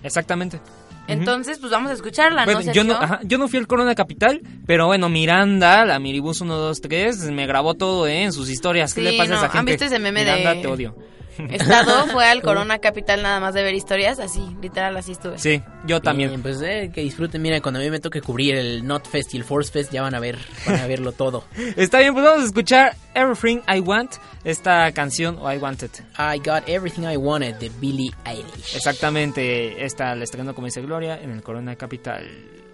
Exactamente. 0.03 0.59
Entonces, 1.07 1.59
pues 1.59 1.71
vamos 1.71 1.91
a 1.91 1.93
escucharla, 1.93 2.45
Bueno, 2.45 2.61
¿no, 2.61 2.73
yo 2.73 2.83
no, 2.83 2.93
ajá, 2.95 3.19
yo 3.23 3.37
no 3.37 3.47
fui 3.47 3.59
al 3.59 3.67
Corona 3.67 3.93
Capital, 3.93 4.41
pero 4.65 4.87
bueno, 4.87 5.07
Miranda, 5.07 5.85
la 5.85 5.99
Miribus 5.99 6.37
123, 6.37 7.29
me 7.31 7.45
grabó 7.45 7.75
todo 7.75 8.07
¿eh? 8.07 8.23
en 8.23 8.33
sus 8.33 8.49
historias. 8.49 8.93
¿Qué 8.93 9.01
Sí, 9.01 9.11
le 9.11 9.17
pasa 9.17 9.33
a 9.33 9.37
esa 9.37 9.45
¿han 9.45 9.51
gente? 9.51 9.71
visto 9.73 9.85
ese 9.85 9.99
meme 9.99 10.21
Miranda, 10.21 10.55
de- 10.55 10.61
te 10.61 10.67
odio. 10.67 10.95
Estado 11.37 12.07
fue 12.11 12.25
al 12.25 12.41
Corona 12.41 12.79
Capital 12.79 13.21
nada 13.21 13.39
más 13.39 13.53
de 13.53 13.63
ver 13.63 13.73
historias, 13.73 14.19
así, 14.19 14.41
literal, 14.61 14.95
así 14.97 15.13
estuve. 15.13 15.37
Sí, 15.37 15.61
yo 15.85 16.01
también. 16.01 16.29
Bien, 16.29 16.41
pues 16.41 16.61
eh, 16.61 16.91
que 16.93 17.01
disfruten. 17.01 17.41
Mira, 17.41 17.61
cuando 17.61 17.79
a 17.79 17.83
mí 17.83 17.89
me 17.89 17.99
toque 17.99 18.21
cubrir 18.21 18.55
el 18.55 18.85
Not 18.85 19.07
Fest 19.07 19.33
y 19.33 19.37
el 19.37 19.43
Force 19.43 19.71
Fest, 19.71 19.91
ya 19.91 20.01
van 20.01 20.15
a 20.15 20.19
ver, 20.19 20.37
van 20.65 20.79
a 20.79 20.87
verlo 20.87 21.11
todo. 21.11 21.43
Está 21.75 21.99
bien, 21.99 22.13
pues 22.13 22.25
vamos 22.25 22.43
a 22.43 22.45
escuchar 22.45 22.95
Everything 23.13 23.59
I 23.67 23.79
Want, 23.79 24.13
esta 24.43 24.91
canción, 24.91 25.37
o 25.39 25.51
I 25.51 25.57
Wanted. 25.57 25.91
I 26.17 26.39
Got 26.39 26.67
Everything 26.67 27.03
I 27.03 27.17
Wanted 27.17 27.55
de 27.55 27.69
Billie 27.79 28.11
Eilish. 28.25 28.75
Exactamente, 28.75 29.83
esta 29.85 30.15
la 30.15 30.23
estreno 30.23 30.53
como 30.53 30.67
dice 30.67 30.81
Gloria 30.81 31.19
en 31.21 31.31
el 31.31 31.41
Corona 31.41 31.75
Capital. 31.75 32.64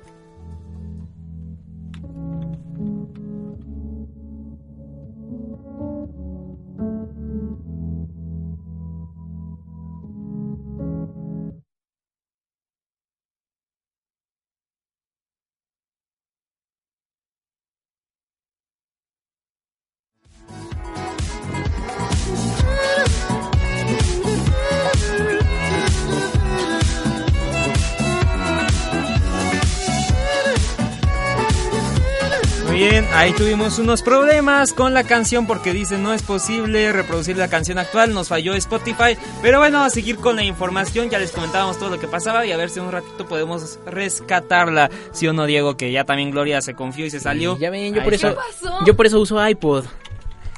Ahí 33.21 33.33
tuvimos 33.33 33.77
unos 33.79 34.01
problemas 34.01 34.73
con 34.73 34.93
la 34.93 35.03
canción 35.03 35.45
porque 35.45 35.73
dice 35.73 35.97
no 35.97 36.13
es 36.13 36.23
posible 36.23 36.91
reproducir 36.91 37.37
la 37.37 37.47
canción 37.49 37.77
actual, 37.77 38.13
nos 38.13 38.29
falló 38.29 38.55
Spotify, 38.55 39.17
pero 39.41 39.59
bueno, 39.59 39.83
a 39.83 39.89
seguir 39.89 40.17
con 40.17 40.35
la 40.35 40.43
información, 40.43 41.09
ya 41.09 41.19
les 41.19 41.31
comentábamos 41.31 41.77
todo 41.77 41.89
lo 41.89 41.99
que 41.99 42.07
pasaba 42.07 42.45
y 42.45 42.51
a 42.51 42.57
ver 42.57 42.69
si 42.69 42.79
en 42.79 42.85
un 42.85 42.91
ratito 42.91 43.25
podemos 43.27 43.79
rescatarla, 43.85 44.89
sí 45.11 45.27
o 45.27 45.33
no 45.33 45.45
Diego, 45.45 45.77
que 45.77 45.91
ya 45.91 46.03
también 46.03 46.31
Gloria 46.31 46.61
se 46.61 46.73
confió 46.73 47.05
y 47.05 47.09
se 47.11 47.19
salió. 47.19 47.57
Ya 47.59 47.69
ven, 47.69 47.93
yo 47.93 48.01
Ahí 48.01 48.05
por 48.05 48.13
está. 48.15 48.29
eso, 48.29 48.37
pasó? 48.37 48.85
yo 48.85 48.95
por 48.95 49.05
eso 49.05 49.19
uso 49.19 49.47
iPod. 49.47 49.85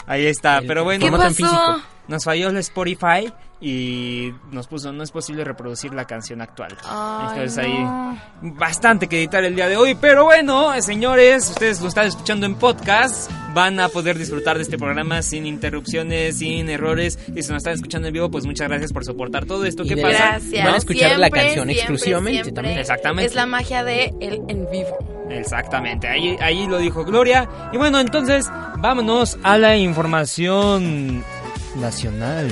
Ahí 0.05 0.25
está, 0.25 0.59
El 0.59 0.67
pero 0.67 0.83
bueno, 0.83 1.05
¿Qué 1.05 1.11
pasó? 1.11 1.29
físico. 1.35 1.81
nos 2.07 2.23
falló 2.23 2.49
el 2.49 2.57
Spotify 2.57 3.31
y 3.63 4.33
nos 4.51 4.67
puso 4.67 4.91
no 4.91 5.03
es 5.03 5.11
posible 5.11 5.45
reproducir 5.45 5.93
la 5.93 6.03
canción 6.03 6.41
actual. 6.41 6.75
Ay, 6.83 7.29
Entonces 7.31 7.65
no. 7.65 8.09
ahí 8.11 8.19
bastante 8.41 9.07
que 9.07 9.17
editar 9.19 9.41
el 9.45 9.55
día 9.55 9.69
de 9.69 9.77
hoy, 9.77 9.95
pero 9.95 10.25
bueno, 10.25 10.73
señores, 10.81 11.49
ustedes 11.49 11.79
lo 11.79 11.87
están 11.87 12.07
escuchando 12.07 12.45
en 12.45 12.55
podcast, 12.55 13.31
van 13.53 13.79
a 13.79 13.87
poder 13.87 14.17
disfrutar 14.17 14.57
de 14.57 14.63
este 14.63 14.77
programa 14.77 15.21
sin 15.21 15.45
interrupciones, 15.45 16.39
sin 16.39 16.69
errores 16.69 17.17
y 17.33 17.41
si 17.41 17.51
nos 17.51 17.59
están 17.59 17.75
escuchando 17.75 18.09
en 18.09 18.13
vivo, 18.13 18.29
pues 18.29 18.45
muchas 18.45 18.67
gracias 18.67 18.91
por 18.91 19.05
soportar 19.05 19.45
todo 19.45 19.63
esto. 19.63 19.85
¿Qué 19.85 19.95
pasa? 19.95 20.31
Gracias. 20.31 20.65
Van 20.65 20.73
a 20.73 20.77
escuchar 20.77 21.17
la 21.17 21.29
canción 21.29 21.53
siempre, 21.53 21.73
exclusivamente 21.73 22.43
siempre. 22.43 22.53
también. 22.53 22.79
Exactamente. 22.79 23.25
Es 23.27 23.35
la 23.35 23.45
magia 23.45 23.85
de 23.85 24.13
el 24.19 24.41
en 24.49 24.69
vivo. 24.69 24.97
Exactamente, 25.29 26.09
ahí, 26.09 26.35
ahí 26.41 26.67
lo 26.67 26.79
dijo 26.79 27.05
Gloria. 27.05 27.47
Y 27.71 27.77
bueno, 27.77 28.01
entonces 28.01 28.51
vámonos 28.79 29.37
a 29.41 29.57
la 29.57 29.77
información 29.77 31.23
nacional. 31.77 32.51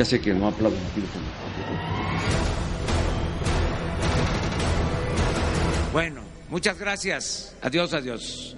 Ya 0.00 0.06
sé 0.06 0.18
que 0.18 0.32
no 0.32 0.48
aplauden 0.48 0.80
aquí. 0.92 1.02
Bueno, 5.92 6.22
muchas 6.48 6.78
gracias. 6.78 7.54
Adiós, 7.60 7.92
adiós. 7.92 8.56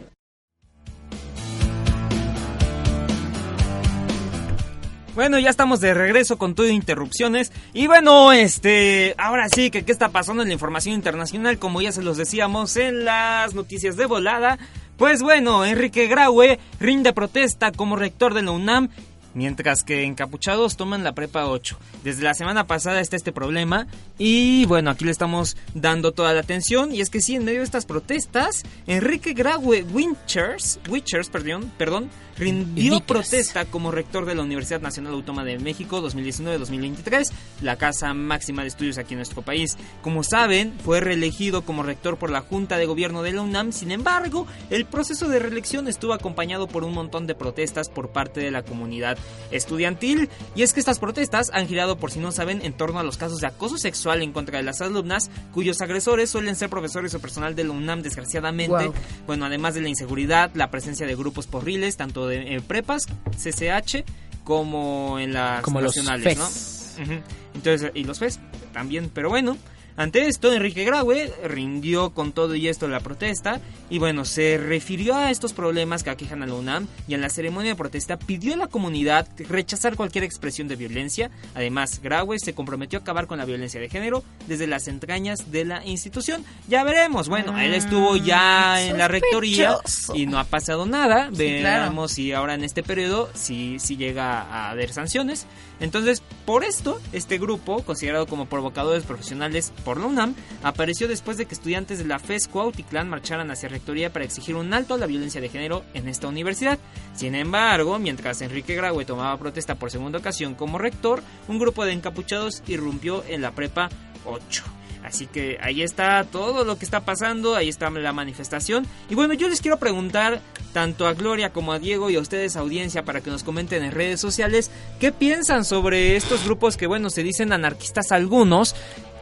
Bueno, 5.16 5.40
ya 5.40 5.50
estamos 5.50 5.80
de 5.80 5.94
regreso 5.94 6.38
con 6.38 6.54
todo 6.54 6.68
interrupciones. 6.68 7.50
Y 7.72 7.88
bueno, 7.88 8.32
este, 8.32 9.16
ahora 9.18 9.48
sí, 9.52 9.72
que 9.72 9.84
qué 9.84 9.90
está 9.90 10.10
pasando 10.10 10.42
en 10.42 10.48
la 10.48 10.54
información 10.54 10.94
internacional, 10.94 11.58
como 11.58 11.82
ya 11.82 11.90
se 11.90 12.04
los 12.04 12.16
decíamos 12.16 12.76
en 12.76 13.04
las 13.04 13.52
noticias 13.52 13.96
de 13.96 14.06
volada. 14.06 14.60
Pues 14.96 15.22
bueno, 15.22 15.64
Enrique 15.64 16.06
Graue 16.06 16.60
rinde 16.78 17.12
protesta 17.12 17.72
como 17.72 17.96
rector 17.96 18.32
de 18.34 18.42
la 18.42 18.52
UNAM, 18.52 18.90
mientras 19.34 19.82
que 19.82 20.04
encapuchados 20.04 20.76
toman 20.76 21.04
la 21.04 21.14
prepa 21.14 21.46
8. 21.46 21.78
Desde 22.04 22.22
la 22.22 22.34
semana 22.34 22.66
pasada 22.66 23.00
está 23.00 23.16
este 23.16 23.32
problema 23.32 23.86
y 24.18 24.64
bueno, 24.66 24.90
aquí 24.90 25.04
le 25.04 25.10
estamos 25.10 25.56
dando 25.74 26.12
toda 26.12 26.32
la 26.32 26.40
atención. 26.40 26.94
Y 26.94 27.00
es 27.00 27.10
que 27.10 27.20
sí, 27.20 27.36
en 27.36 27.44
medio 27.44 27.60
de 27.60 27.64
estas 27.64 27.86
protestas, 27.86 28.62
Enrique 28.86 29.32
Graue 29.32 29.82
Winchers, 29.82 30.80
Wichers, 30.88 31.28
perdón, 31.28 31.72
perdón, 31.76 32.10
rindió 32.36 33.00
protesta 33.00 33.64
como 33.64 33.90
rector 33.90 34.26
de 34.26 34.34
la 34.34 34.42
Universidad 34.42 34.80
Nacional 34.80 35.12
Autónoma 35.14 35.44
de 35.44 35.58
México 35.58 36.02
2019-2023, 36.02 37.30
la 37.62 37.76
casa 37.76 38.14
máxima 38.14 38.62
de 38.62 38.68
estudios 38.68 38.98
aquí 38.98 39.14
en 39.14 39.18
nuestro 39.18 39.42
país. 39.42 39.76
Como 40.02 40.22
saben, 40.22 40.72
fue 40.84 41.00
reelegido 41.00 41.62
como 41.62 41.82
rector 41.82 42.18
por 42.18 42.30
la 42.30 42.40
Junta 42.40 42.76
de 42.76 42.86
Gobierno 42.86 43.22
de 43.22 43.32
la 43.32 43.42
UNAM, 43.42 43.72
sin 43.72 43.90
embargo, 43.90 44.46
el 44.70 44.84
proceso 44.84 45.28
de 45.28 45.38
reelección 45.38 45.88
estuvo 45.88 46.12
acompañado 46.12 46.66
por 46.66 46.84
un 46.84 46.94
montón 46.94 47.26
de 47.26 47.34
protestas 47.34 47.88
por 47.88 48.10
parte 48.10 48.40
de 48.40 48.50
la 48.50 48.62
comunidad 48.62 49.18
estudiantil, 49.50 50.28
y 50.54 50.62
es 50.62 50.72
que 50.72 50.80
estas 50.80 50.98
protestas 50.98 51.50
han 51.52 51.68
girado, 51.68 51.98
por 51.98 52.10
si 52.10 52.18
no 52.18 52.32
saben, 52.32 52.62
en 52.62 52.72
torno 52.72 52.98
a 52.98 53.02
los 53.02 53.16
casos 53.16 53.38
de 53.40 53.46
acoso 53.46 53.76
sexual 53.78 54.22
en 54.22 54.32
contra 54.32 54.58
de 54.58 54.64
las 54.64 54.80
alumnas, 54.80 55.30
cuyos 55.52 55.80
agresores 55.80 56.30
suelen 56.30 56.56
ser 56.56 56.70
profesores 56.70 57.14
o 57.14 57.20
personal 57.20 57.54
de 57.54 57.64
la 57.64 57.72
UNAM, 57.72 58.02
desgraciadamente. 58.02 58.86
Wow. 58.86 58.94
Bueno, 59.26 59.46
además 59.46 59.74
de 59.74 59.82
la 59.82 59.88
inseguridad, 59.88 60.50
la 60.54 60.70
presencia 60.70 61.06
de 61.06 61.14
grupos 61.14 61.46
porriles, 61.46 61.96
tanto 61.96 62.26
de 62.26 62.56
eh, 62.56 62.60
prepas, 62.60 63.06
CCH, 63.36 64.04
como 64.44 65.18
en 65.18 65.32
las 65.32 65.62
Como 65.62 65.80
los 65.80 65.96
nacionales, 65.96 66.38
¿no? 66.38 66.46
FES. 66.46 66.96
Ujú. 67.02 67.12
Entonces, 67.54 67.90
y 67.94 68.04
los 68.04 68.18
FES 68.18 68.40
también, 68.72 69.10
pero 69.12 69.28
bueno. 69.28 69.56
Ante 69.96 70.26
esto, 70.26 70.52
Enrique 70.52 70.84
Graue 70.84 71.32
rindió 71.44 72.10
con 72.10 72.32
todo 72.32 72.54
y 72.54 72.68
esto 72.68 72.88
la 72.88 73.00
protesta 73.00 73.60
y 73.90 73.98
bueno, 73.98 74.24
se 74.24 74.56
refirió 74.56 75.14
a 75.14 75.30
estos 75.30 75.52
problemas 75.52 76.02
que 76.02 76.10
aquejan 76.10 76.42
a 76.42 76.46
la 76.46 76.54
UNAM 76.54 76.86
y 77.06 77.14
en 77.14 77.20
la 77.20 77.28
ceremonia 77.28 77.72
de 77.72 77.76
protesta 77.76 78.18
pidió 78.18 78.54
a 78.54 78.56
la 78.56 78.66
comunidad 78.68 79.28
rechazar 79.48 79.96
cualquier 79.96 80.24
expresión 80.24 80.68
de 80.68 80.76
violencia. 80.76 81.30
Además, 81.54 82.00
Graue 82.02 82.38
se 82.38 82.54
comprometió 82.54 82.98
a 82.98 83.02
acabar 83.02 83.26
con 83.26 83.38
la 83.38 83.44
violencia 83.44 83.80
de 83.80 83.88
género 83.88 84.24
desde 84.46 84.66
las 84.66 84.88
entrañas 84.88 85.52
de 85.52 85.64
la 85.64 85.84
institución. 85.84 86.44
Ya 86.68 86.84
veremos, 86.84 87.28
bueno, 87.28 87.58
él 87.58 87.74
estuvo 87.74 88.16
ya 88.16 88.82
en 88.82 88.98
la 88.98 89.08
rectoría 89.08 89.78
y 90.14 90.26
no 90.26 90.38
ha 90.38 90.44
pasado 90.44 90.86
nada. 90.86 91.28
Sí, 91.32 91.58
claro. 91.60 91.82
Veamos 91.82 92.12
si 92.12 92.32
ahora 92.32 92.54
en 92.54 92.64
este 92.64 92.82
periodo 92.82 93.28
si, 93.34 93.78
si 93.78 93.96
llega 93.96 94.40
a 94.42 94.70
haber 94.70 94.92
sanciones. 94.92 95.46
Entonces, 95.82 96.22
por 96.46 96.62
esto, 96.62 97.00
este 97.12 97.38
grupo, 97.38 97.82
considerado 97.82 98.26
como 98.26 98.46
provocadores 98.46 99.02
profesionales 99.02 99.72
por 99.84 99.98
la 99.98 100.06
UNAM, 100.06 100.36
apareció 100.62 101.08
después 101.08 101.36
de 101.36 101.46
que 101.46 101.54
estudiantes 101.54 101.98
de 101.98 102.04
la 102.04 102.20
FES 102.20 102.46
Cuautitlán 102.46 103.10
marcharan 103.10 103.50
hacia 103.50 103.68
rectoría 103.68 104.12
para 104.12 104.24
exigir 104.24 104.54
un 104.54 104.72
alto 104.72 104.94
a 104.94 104.98
la 104.98 105.06
violencia 105.06 105.40
de 105.40 105.48
género 105.48 105.84
en 105.92 106.08
esta 106.08 106.28
universidad. 106.28 106.78
Sin 107.16 107.34
embargo, 107.34 107.98
mientras 107.98 108.42
Enrique 108.42 108.76
Graue 108.76 109.04
tomaba 109.04 109.36
protesta 109.38 109.74
por 109.74 109.90
segunda 109.90 110.20
ocasión 110.20 110.54
como 110.54 110.78
rector, 110.78 111.20
un 111.48 111.58
grupo 111.58 111.84
de 111.84 111.92
encapuchados 111.92 112.62
irrumpió 112.68 113.24
en 113.28 113.42
la 113.42 113.50
prepa 113.50 113.88
8. 114.24 114.81
Así 115.02 115.26
que 115.26 115.58
ahí 115.60 115.82
está 115.82 116.24
todo 116.24 116.64
lo 116.64 116.78
que 116.78 116.84
está 116.84 117.00
pasando, 117.00 117.56
ahí 117.56 117.68
está 117.68 117.90
la 117.90 118.12
manifestación. 118.12 118.86
Y 119.10 119.14
bueno, 119.14 119.34
yo 119.34 119.48
les 119.48 119.60
quiero 119.60 119.78
preguntar 119.78 120.40
tanto 120.72 121.06
a 121.06 121.14
Gloria 121.14 121.52
como 121.52 121.72
a 121.72 121.78
Diego 121.78 122.08
y 122.08 122.16
a 122.16 122.20
ustedes 122.20 122.56
audiencia 122.56 123.04
para 123.04 123.20
que 123.20 123.30
nos 123.30 123.42
comenten 123.42 123.82
en 123.82 123.92
redes 123.92 124.20
sociales 124.20 124.70
qué 125.00 125.12
piensan 125.12 125.64
sobre 125.64 126.16
estos 126.16 126.44
grupos 126.44 126.76
que 126.76 126.86
bueno, 126.86 127.10
se 127.10 127.22
dicen 127.22 127.52
anarquistas 127.52 128.12
algunos, 128.12 128.74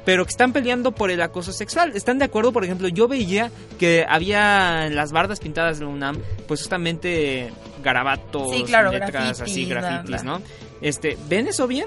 pero 0.04 0.24
que 0.24 0.30
están 0.30 0.52
peleando 0.52 0.92
por 0.92 1.10
el 1.10 1.20
acoso 1.22 1.52
sexual. 1.52 1.92
¿Están 1.94 2.18
de 2.18 2.26
acuerdo? 2.26 2.52
Por 2.52 2.64
ejemplo, 2.64 2.88
yo 2.88 3.08
veía 3.08 3.50
que 3.78 4.04
había 4.08 4.86
en 4.86 4.94
las 4.94 5.12
bardas 5.12 5.40
pintadas 5.40 5.78
de 5.78 5.84
la 5.86 5.90
UNAM, 5.90 6.18
pues 6.46 6.60
justamente 6.60 7.52
garabatos, 7.82 8.50
Sí, 8.50 8.64
claro, 8.64 8.92
letras 8.92 9.40
así, 9.40 9.64
grafitis, 9.64 10.04
bla, 10.04 10.18
grafitis. 10.18 10.24
¿no? 10.24 10.42
Este, 10.80 11.16
¿ven 11.28 11.48
eso 11.48 11.66
bien? 11.66 11.86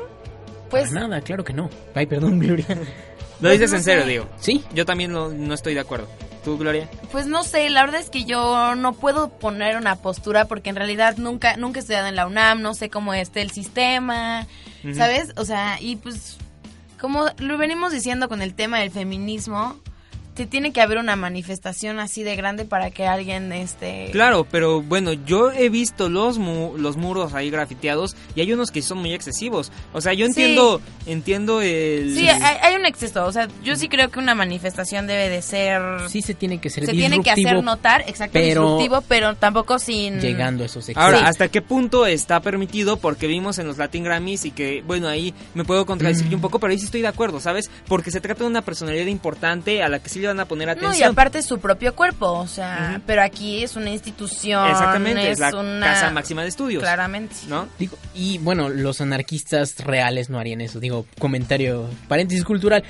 Pues 0.69 0.89
Para 0.89 1.01
nada, 1.01 1.21
claro 1.21 1.43
que 1.43 1.53
no. 1.53 1.69
Ay, 1.93 2.05
perdón, 2.07 2.39
Gloria. 2.39 2.65
Lo 3.39 3.49
Pues 3.49 3.53
dices 3.59 3.71
no 3.71 3.77
en 3.77 3.83
serio, 3.83 4.03
sé. 4.03 4.09
digo. 4.09 4.29
Sí. 4.39 4.63
Yo 4.73 4.85
también 4.85 5.11
no, 5.11 5.29
no 5.29 5.53
estoy 5.53 5.73
de 5.73 5.79
acuerdo. 5.81 6.07
¿Tú, 6.43 6.57
Gloria? 6.57 6.89
Pues 7.11 7.25
no 7.25 7.43
sé, 7.43 7.69
la 7.69 7.83
verdad 7.85 8.01
es 8.01 8.09
que 8.09 8.25
yo 8.25 8.75
no 8.75 8.93
puedo 8.93 9.29
poner 9.29 9.77
una 9.77 9.95
postura 9.95 10.45
porque 10.45 10.69
en 10.69 10.75
realidad 10.75 11.15
nunca 11.17 11.55
nunca 11.55 11.79
he 11.79 11.81
estudiado 11.81 12.07
en 12.07 12.15
la 12.17 12.27
UNAM, 12.27 12.61
no 12.61 12.73
sé 12.73 12.89
cómo 12.89 13.13
esté 13.13 13.41
el 13.41 13.51
sistema. 13.51 14.45
¿sabes? 14.93 15.31
O 15.37 15.45
sea, 15.45 15.77
y 15.79 15.95
pues 15.95 16.35
como 16.99 17.25
lo 17.37 17.57
venimos 17.57 17.93
diciendo 17.93 18.27
con 18.27 18.41
el 18.41 18.53
tema 18.53 18.79
del 18.79 18.91
feminismo, 18.91 19.77
te 20.33 20.45
tiene 20.47 20.73
que 20.73 20.81
haber 20.81 20.97
una 20.97 21.15
manifestación 21.15 21.99
así 21.99 22.23
de 22.23 22.35
grande 22.35 22.65
para 22.65 22.89
que 22.91 23.05
alguien 23.05 23.51
este 23.51 24.09
Claro, 24.11 24.45
pero 24.49 24.81
bueno, 24.81 25.13
yo 25.13 25.51
he 25.51 25.69
visto 25.69 26.09
los 26.09 26.37
mu- 26.39 26.77
los 26.77 26.97
muros 26.97 27.33
ahí 27.33 27.49
grafiteados 27.51 28.15
y 28.35 28.41
hay 28.41 28.51
unos 28.53 28.71
que 28.71 28.81
son 28.81 28.97
muy 28.99 29.13
excesivos. 29.13 29.71
O 29.93 30.01
sea, 30.01 30.13
yo 30.13 30.25
Sí. 30.25 30.31
entiendo 30.41 30.81
entiendo 31.05 31.61
el 31.61 32.15
Sí, 32.15 32.27
hay, 32.29 32.57
hay 32.61 32.75
un 32.75 32.85
exceso, 32.85 33.25
o 33.25 33.31
sea, 33.31 33.47
yo 33.63 33.75
sí 33.75 33.89
creo 33.89 34.09
que 34.09 34.19
una 34.19 34.33
manifestación 34.35 35.05
debe 35.07 35.29
de 35.29 35.41
ser 35.41 35.81
Sí 36.09 36.21
se 36.21 36.33
tiene 36.33 36.59
que 36.59 36.69
ser 36.69 36.85
se 36.85 36.93
tiene 36.93 37.21
que 37.21 37.31
hacer 37.31 37.63
notar, 37.63 38.01
exacto, 38.07 38.33
pero 38.33 38.61
disruptivo, 38.61 39.01
pero 39.07 39.35
tampoco 39.35 39.77
sin 39.79 40.19
llegando 40.19 40.63
a 40.63 40.65
esos 40.65 40.89
excesos. 40.89 41.03
Ahora, 41.03 41.19
Sí. 41.19 41.25
¿hasta 41.27 41.47
qué 41.49 41.61
punto 41.61 42.05
está 42.05 42.39
permitido? 42.39 42.97
Porque 42.97 43.27
vimos 43.27 43.59
en 43.59 43.67
los 43.67 43.77
Latin 43.77 44.03
Grammys 44.03 44.45
y 44.45 44.51
que, 44.51 44.81
bueno, 44.85 45.07
ahí 45.07 45.33
me 45.53 45.63
puedo 45.63 45.85
contradecir 45.85 46.27
Mm. 46.27 46.33
un 46.35 46.41
poco, 46.41 46.59
pero 46.59 46.71
ahí 46.71 46.79
sí 46.79 46.85
estoy 46.85 47.01
de 47.01 47.07
acuerdo, 47.07 47.39
¿sabes? 47.39 47.69
Porque 47.87 48.09
se 48.11 48.19
trata 48.21 48.43
de 48.43 48.49
una 48.49 48.61
personalidad 48.63 49.05
importante 49.07 49.83
a 49.83 49.89
la 49.89 49.99
que 49.99 50.09
sí 50.09 50.22
le 50.23 50.27
van 50.29 50.39
a 50.39 50.45
poner 50.45 50.67
No, 50.67 50.71
atención. 50.73 51.09
y 51.09 51.11
aparte 51.11 51.39
es 51.39 51.45
su 51.45 51.59
propio 51.59 51.93
cuerpo, 51.95 52.31
o 52.31 52.47
sea, 52.47 53.01
pero 53.05 53.21
aquí 53.21 53.63
es 53.63 53.75
una 53.75 53.89
institución. 53.91 54.69
Exactamente, 54.69 55.29
es, 55.31 55.39
la 55.39 55.49
una- 55.55 55.85
Casa 55.85 56.09
Máxima 56.11 56.41
de 56.41 56.47
Estudios. 56.49 56.81
Claramente. 56.81 57.35
¿No? 57.47 57.67
Digo, 57.77 57.97
y 58.15 58.37
bueno, 58.39 58.69
los 58.69 58.99
anarquistas 59.01 59.77
reales 59.79 60.29
no 60.29 60.39
harían 60.39 60.61
eso. 60.61 60.79
Digo, 60.79 61.05
comentario, 61.19 61.89
paréntesis 62.07 62.43
cultural, 62.43 62.83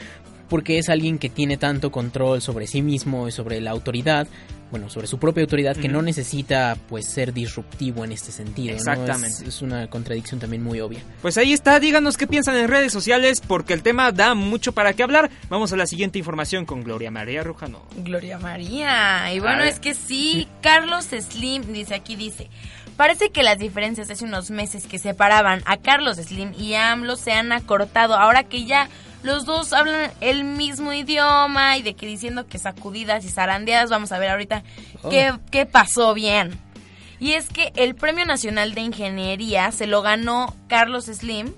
porque 0.50 0.78
es 0.78 0.90
alguien 0.90 1.18
que 1.20 1.30
tiene 1.30 1.58
tanto 1.58 1.92
control 1.92 2.42
sobre 2.42 2.68
sí 2.68 2.82
mismo 2.82 3.28
y 3.28 3.32
sobre 3.32 3.60
la 3.62 3.72
autoridad, 3.72 4.28
bueno, 4.74 4.90
sobre 4.90 5.06
su 5.06 5.20
propia 5.20 5.44
autoridad, 5.44 5.78
que 5.78 5.88
no 5.88 6.02
necesita 6.02 6.76
pues 6.90 7.06
ser 7.08 7.32
disruptivo 7.32 8.04
en 8.04 8.12
este 8.12 8.32
sentido. 8.32 8.72
¿no? 8.72 8.78
Exactamente. 8.78 9.44
Es, 9.44 9.48
es 9.48 9.62
una 9.62 9.88
contradicción 9.88 10.40
también 10.40 10.64
muy 10.64 10.80
obvia. 10.80 11.00
Pues 11.22 11.38
ahí 11.38 11.54
está, 11.54 11.80
díganos 11.80 12.18
qué 12.18 12.26
piensan 12.26 12.56
en 12.56 12.68
redes 12.68 12.92
sociales, 12.92 13.40
porque 13.48 13.74
el 13.74 13.84
tema 13.84 14.12
da 14.12 14.34
mucho 14.34 14.72
para 14.72 14.94
qué 14.94 15.04
hablar. 15.04 15.30
Vamos 15.48 15.72
a 15.74 15.76
la 15.76 15.86
siguiente 15.86 16.18
información 16.18 16.66
con 16.66 16.84
Gloria 16.84 17.12
María 17.12 17.44
Rujano. 17.44 17.84
Gloria 17.98 18.40
María. 18.40 19.32
Y 19.32 19.40
bueno, 19.40 19.62
es 19.62 19.80
que 19.80 19.94
sí, 19.94 20.48
Carlos 20.62 21.06
Slim, 21.06 21.72
dice 21.72 21.94
aquí, 21.94 22.16
dice. 22.16 22.50
Parece 22.98 23.30
que 23.30 23.44
las 23.44 23.60
diferencias 23.60 24.08
de 24.08 24.14
hace 24.14 24.26
unos 24.26 24.50
meses 24.50 24.88
que 24.88 24.98
separaban 24.98 25.62
a 25.68 25.78
Carlos 25.78 26.18
Slim 26.18 26.52
y 26.58 26.74
a 26.74 26.94
AMLO 26.94 27.16
se 27.16 27.32
han 27.34 27.52
acortado 27.52 28.16
ahora 28.16 28.44
que 28.44 28.66
ya 28.66 28.90
los 29.24 29.46
dos 29.46 29.74
hablan 29.74 30.12
el 30.22 30.44
mismo 30.44 30.94
idioma 30.94 31.78
y 31.78 31.82
de 31.82 31.96
que 31.96 32.06
diciendo 32.06 32.46
que 32.48 32.58
sacudidas 32.60 33.26
y 33.26 33.30
zarandeadas, 33.30 33.90
vamos 33.90 34.12
a 34.12 34.20
ver 34.20 34.30
ahorita 34.30 34.64
Oh. 35.02 35.10
qué, 35.10 35.34
qué 35.52 35.66
pasó 35.66 36.14
bien. 36.14 36.58
Y 37.20 37.34
es 37.34 37.48
que 37.50 37.72
el 37.76 37.96
Premio 37.96 38.26
Nacional 38.26 38.74
de 38.74 38.82
Ingeniería 38.82 39.72
se 39.72 39.88
lo 39.88 40.02
ganó 40.02 40.54
Carlos 40.68 41.06
Slim 41.06 41.54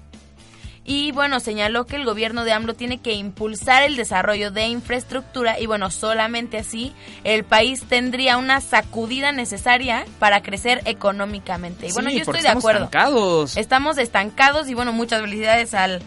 y 0.88 1.12
bueno, 1.14 1.40
señaló 1.40 1.86
que 1.88 1.96
el 1.96 2.06
gobierno 2.06 2.44
de 2.44 2.54
AMLO 2.54 2.76
tiene 2.76 3.00
que 3.00 3.14
impulsar 3.14 3.82
el 3.82 3.96
desarrollo 3.96 4.52
de 4.52 4.68
infraestructura 4.68 5.60
y 5.60 5.66
bueno, 5.66 5.90
solamente 5.90 6.60
así 6.60 6.94
el 7.24 7.44
país 7.44 7.84
tendría 7.90 8.38
una 8.38 8.62
sacudida 8.62 9.32
necesaria 9.32 10.06
para 10.20 10.44
crecer 10.44 10.82
económicamente. 10.86 11.88
Y 11.88 11.92
bueno, 11.94 12.10
Sí, 12.12 12.18
yo 12.18 12.22
estoy 12.22 12.34
de 12.36 12.40
estamos 12.42 12.62
acuerdo. 12.64 12.84
estancados. 12.86 13.58
Estamos 13.58 13.98
estancados 13.98 14.70
y 14.70 14.76
bueno, 14.76 14.94
muchas 14.94 15.22
felicidades 15.22 15.74
al, 15.74 16.04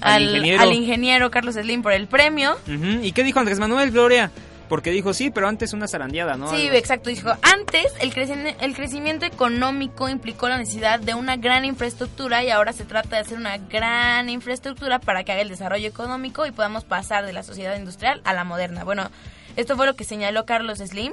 Al 0.00 0.12
al, 0.14 0.22
ingeniero. 0.36 0.62
al 0.62 0.72
ingeniero 0.72 1.30
Carlos 1.30 1.54
Slim 1.54 1.82
por 1.82 1.92
el 1.92 2.06
premio. 2.06 2.56
Ujú, 2.66 3.02
¿Y 3.02 3.12
qué 3.12 3.22
dijo 3.24 3.38
Andrés 3.40 3.58
Manuel, 3.58 3.90
Gloria? 3.90 4.30
Porque 4.68 4.92
dijo 4.92 5.12
sí, 5.14 5.30
pero 5.30 5.48
antes 5.48 5.72
una 5.72 5.88
zarandeada, 5.88 6.36
¿no? 6.36 6.48
Sí, 6.48 6.68
exacto. 6.72 7.10
Dijo, 7.10 7.28
antes 7.42 7.86
el, 8.00 8.14
creci- 8.14 8.54
el 8.60 8.74
crecimiento 8.76 9.26
económico 9.26 10.08
implicó 10.08 10.48
la 10.48 10.58
necesidad 10.58 11.00
de 11.00 11.14
una 11.14 11.36
gran 11.36 11.64
infraestructura 11.64 12.44
y 12.44 12.50
ahora 12.50 12.72
se 12.72 12.84
trata 12.84 13.16
de 13.16 13.22
hacer 13.22 13.36
una 13.36 13.58
gran 13.58 14.28
infraestructura 14.28 15.00
para 15.00 15.24
que 15.24 15.32
haga 15.32 15.40
el 15.42 15.48
desarrollo 15.48 15.88
económico 15.88 16.46
y 16.46 16.52
podamos 16.52 16.84
pasar 16.84 17.26
de 17.26 17.32
la 17.32 17.42
sociedad 17.42 17.76
industrial 17.76 18.20
a 18.24 18.32
la 18.32 18.44
moderna. 18.44 18.84
Bueno, 18.84 19.10
esto 19.56 19.76
fue 19.76 19.86
lo 19.86 19.94
que 19.96 20.04
señaló 20.04 20.46
Carlos 20.46 20.78
Slim. 20.78 21.12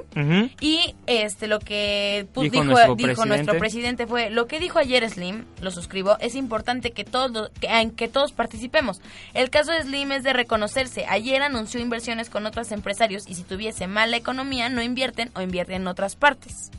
Y 0.62 0.96
este 1.06 1.48
lo 1.48 1.60
que 1.60 2.28
pu- 2.34 2.44
Dijo 2.44 2.52
dijo, 2.54 2.64
nuestro 2.66 2.96
dijo 2.96 3.06
presidente. 3.08 3.28
nuestro 3.28 3.58
presidente 3.60 4.08
fue 4.08 4.30
lo 4.30 4.48
que 4.48 4.60
dijo 4.60 4.80
ayer 4.80 5.10
Slim, 5.10 5.46
lo 5.62 5.72
suscribo, 5.72 6.18
es 6.20 6.36
importante 6.36 6.92
que 6.92 7.04
todos 7.04 7.32
lo- 7.32 7.52
que, 7.60 7.68
en 7.68 7.92
que 7.92 8.08
todos 8.08 8.32
participemos. 8.32 9.02
El 9.34 9.50
caso 9.50 9.72
de 9.72 9.82
Slim 9.84 10.12
es 10.12 10.24
de 10.24 10.34
reconocerse. 10.34 11.06
Ayer 11.08 11.42
anunció 11.42 11.80
inversiones 11.80 12.30
con 12.30 12.46
otros 12.46 12.72
empresarios 12.72 13.28
y 13.28 13.36
si 13.36 13.44
tuviese 13.44 13.88
mala 13.88 14.18
economía 14.18 14.70
no 14.70 14.82
invierten 14.82 15.30
o 15.36 15.42
invierten 15.42 15.82
en 15.84 15.88
otras 15.88 16.16
partes. 16.16 16.72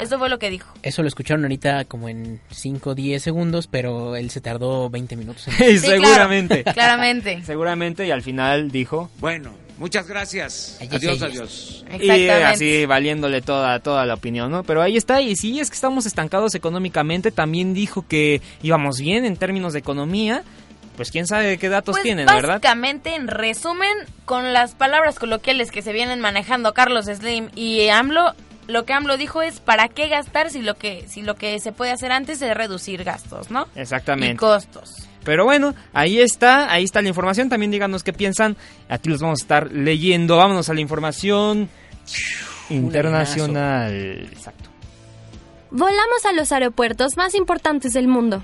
Eso 0.00 0.18
fue 0.18 0.28
lo 0.28 0.40
que 0.40 0.50
dijo. 0.50 0.68
Eso 0.82 1.02
lo 1.02 1.08
escucharon 1.08 1.44
ahorita 1.44 1.84
como 1.84 2.08
en 2.08 2.40
5 2.50 2.90
o 2.90 2.94
10 2.96 3.22
segundos, 3.22 3.68
pero 3.68 4.16
él 4.16 4.30
se 4.30 4.40
tardó 4.40 4.90
20 4.90 5.14
minutos. 5.16 5.46
en- 5.46 5.54
Sí, 5.56 5.78
seguramente. 5.78 6.64
Claramente. 6.74 7.42
Seguramente 7.44 8.04
y 8.06 8.10
al 8.10 8.22
final 8.22 8.70
dijo 8.72 9.10
Bueno, 9.20 9.52
muchas 9.78 10.06
gracias. 10.06 10.76
Ay, 10.80 10.88
Adiós, 10.92 11.22
ay. 11.22 11.30
adiós. 11.30 11.84
y 11.84 11.94
Exactamente. 11.94 12.44
así 12.44 12.86
valiéndole 12.86 13.42
toda 13.42 13.78
toda 13.80 14.04
la 14.06 14.14
opinión, 14.14 14.50
¿no? 14.50 14.62
Pero 14.64 14.82
ahí 14.82 14.96
está 14.96 15.20
y 15.20 15.36
si 15.36 15.60
es 15.60 15.70
que 15.70 15.74
estamos 15.74 16.06
estancados 16.06 16.54
económicamente, 16.54 17.30
también 17.30 17.74
dijo 17.74 18.06
que 18.08 18.40
íbamos 18.62 18.98
bien 18.98 19.24
en 19.24 19.36
términos 19.36 19.72
de 19.72 19.78
economía. 19.80 20.42
Pues 20.96 21.10
quién 21.10 21.26
sabe 21.26 21.58
qué 21.58 21.68
datos 21.68 21.92
Pues 21.96 22.04
tienen, 22.04 22.24
¿verdad? 22.24 22.54
básicamente, 22.54 23.14
en 23.16 23.28
resumen, 23.28 23.92
con 24.24 24.54
las 24.54 24.74
palabras 24.74 25.18
coloquiales 25.18 25.70
que 25.70 25.82
se 25.82 25.92
vienen 25.92 26.20
manejando 26.20 26.72
Carlos 26.72 27.04
Slim 27.04 27.50
y 27.54 27.86
AMLO, 27.90 28.32
lo 28.66 28.86
que 28.86 28.94
AMLO 28.94 29.18
dijo 29.18 29.42
es 29.42 29.60
para 29.60 29.88
qué 29.88 30.08
gastar 30.08 30.48
si 30.50 30.62
lo 30.62 30.74
que 30.74 31.04
si 31.06 31.20
lo 31.20 31.34
que 31.34 31.60
se 31.60 31.72
puede 31.72 31.90
hacer 31.92 32.12
antes 32.12 32.40
es 32.40 32.54
reducir 32.56 33.04
gastos, 33.04 33.50
¿no? 33.50 33.68
Y 33.76 33.80
Exactamente. 33.80 34.36
costos. 34.38 35.06
Pero 35.26 35.44
bueno, 35.44 35.74
ahí 35.92 36.20
está, 36.20 36.72
ahí 36.72 36.84
está 36.84 37.02
la 37.02 37.08
información. 37.08 37.48
También 37.48 37.72
díganos 37.72 38.04
qué 38.04 38.12
piensan. 38.12 38.56
Aquí 38.88 39.08
los 39.10 39.20
vamos 39.20 39.40
a 39.40 39.42
estar 39.42 39.72
leyendo. 39.72 40.36
Vámonos 40.36 40.70
a 40.70 40.74
la 40.74 40.80
información 40.80 41.68
internacional. 42.70 44.28
Exacto. 44.32 44.70
Volamos 45.72 46.24
a 46.24 46.32
los 46.32 46.52
aeropuertos 46.52 47.16
más 47.16 47.34
importantes 47.34 47.92
del 47.92 48.06
mundo. 48.06 48.40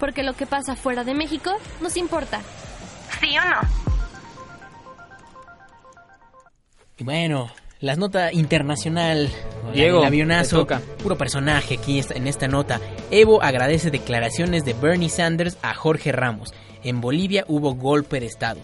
Porque 0.00 0.24
lo 0.24 0.32
que 0.32 0.46
pasa 0.46 0.74
fuera 0.74 1.04
de 1.04 1.14
México 1.14 1.52
nos 1.80 1.96
importa. 1.96 2.40
¿Sí 3.20 3.28
o 3.38 3.48
no? 3.48 3.60
Y 6.98 7.04
bueno, 7.04 7.52
la 7.78 7.94
nota 7.94 8.32
internacional. 8.32 9.30
Diego, 9.72 10.04
avionazo. 10.04 10.66
Puro 11.02 11.16
personaje 11.16 11.78
aquí 11.78 12.02
en 12.10 12.26
esta 12.26 12.48
nota. 12.48 12.80
Evo 13.12 13.42
agradece 13.42 13.90
declaraciones 13.90 14.64
de 14.64 14.72
Bernie 14.72 15.08
Sanders 15.08 15.58
a 15.62 15.74
Jorge 15.74 16.12
Ramos. 16.12 16.54
En 16.84 17.00
Bolivia 17.00 17.44
hubo 17.48 17.74
golpe 17.74 18.20
de 18.20 18.26
Estado. 18.26 18.60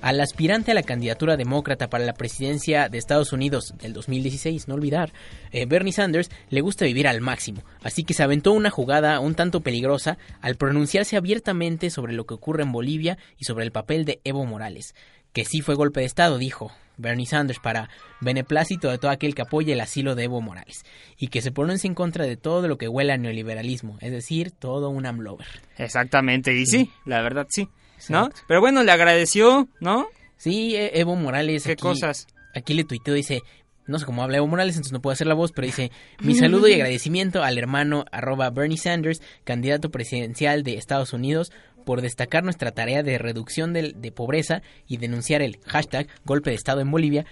Al 0.00 0.20
aspirante 0.20 0.70
a 0.70 0.74
la 0.74 0.82
candidatura 0.82 1.36
demócrata 1.36 1.90
para 1.90 2.06
la 2.06 2.14
presidencia 2.14 2.88
de 2.88 2.96
Estados 2.96 3.34
Unidos 3.34 3.74
del 3.78 3.92
2016, 3.92 4.68
no 4.68 4.74
olvidar, 4.74 5.12
eh, 5.52 5.66
Bernie 5.66 5.92
Sanders 5.92 6.30
le 6.48 6.62
gusta 6.62 6.86
vivir 6.86 7.06
al 7.06 7.20
máximo, 7.20 7.62
así 7.82 8.02
que 8.02 8.14
se 8.14 8.22
aventó 8.22 8.52
una 8.52 8.70
jugada 8.70 9.20
un 9.20 9.34
tanto 9.34 9.60
peligrosa 9.60 10.16
al 10.40 10.56
pronunciarse 10.56 11.18
abiertamente 11.18 11.90
sobre 11.90 12.14
lo 12.14 12.24
que 12.24 12.32
ocurre 12.32 12.62
en 12.62 12.72
Bolivia 12.72 13.18
y 13.36 13.44
sobre 13.44 13.66
el 13.66 13.70
papel 13.70 14.06
de 14.06 14.22
Evo 14.24 14.46
Morales, 14.46 14.94
que 15.34 15.44
sí 15.44 15.60
fue 15.60 15.74
golpe 15.74 16.00
de 16.00 16.06
Estado, 16.06 16.38
dijo 16.38 16.72
Bernie 17.00 17.26
Sanders, 17.26 17.58
para 17.58 17.88
beneplácito 18.20 18.90
de 18.90 18.98
todo 18.98 19.10
aquel 19.10 19.34
que 19.34 19.42
apoye 19.42 19.72
el 19.72 19.80
asilo 19.80 20.14
de 20.14 20.24
Evo 20.24 20.40
Morales, 20.40 20.84
y 21.18 21.28
que 21.28 21.42
se 21.42 21.50
pronuncie 21.50 21.88
en 21.88 21.94
contra 21.94 22.24
de 22.26 22.36
todo 22.36 22.68
lo 22.68 22.78
que 22.78 22.88
huela 22.88 23.14
a 23.14 23.16
neoliberalismo, 23.16 23.98
es 24.00 24.12
decir, 24.12 24.50
todo 24.52 24.90
un 24.90 25.06
amlover. 25.06 25.46
Exactamente, 25.78 26.52
y 26.54 26.66
sí, 26.66 26.90
la 27.06 27.22
verdad 27.22 27.46
sí. 27.50 27.68
¿No? 28.08 28.30
Pero 28.48 28.60
bueno, 28.60 28.82
le 28.82 28.92
agradeció, 28.92 29.68
¿no? 29.80 30.06
Sí, 30.38 30.74
e- 30.74 30.98
Evo 31.00 31.16
Morales. 31.16 31.64
¿Qué 31.64 31.72
aquí- 31.72 31.82
cosas? 31.82 32.26
Aquí 32.54 32.72
le 32.74 32.84
tuiteó, 32.84 33.12
dice, 33.12 33.42
no 33.90 33.98
sé 33.98 34.06
cómo 34.06 34.22
habla 34.22 34.38
Evo 34.38 34.46
Morales, 34.46 34.76
entonces 34.76 34.92
no 34.92 35.00
puedo 35.02 35.12
hacer 35.12 35.26
la 35.26 35.34
voz, 35.34 35.52
pero 35.52 35.66
dice, 35.66 35.90
mi 36.20 36.34
saludo 36.36 36.68
y 36.68 36.74
agradecimiento 36.74 37.42
al 37.42 37.58
hermano 37.58 38.04
arroba 38.12 38.48
Bernie 38.50 38.78
Sanders, 38.78 39.20
candidato 39.44 39.90
presidencial 39.90 40.62
de 40.62 40.74
Estados 40.74 41.12
Unidos, 41.12 41.52
por 41.84 42.02
destacar 42.02 42.44
nuestra 42.44 42.72
tarea 42.72 43.02
de 43.02 43.18
reducción 43.18 43.72
del- 43.72 44.00
de, 44.00 44.12
pobreza 44.12 44.62
y 44.86 44.98
denunciar 44.98 45.42
el 45.42 45.58
hashtag 45.66 46.06
golpe 46.24 46.50
de 46.50 46.56
Estado 46.56 46.80
en 46.80 46.90
Bolivia. 46.90 47.24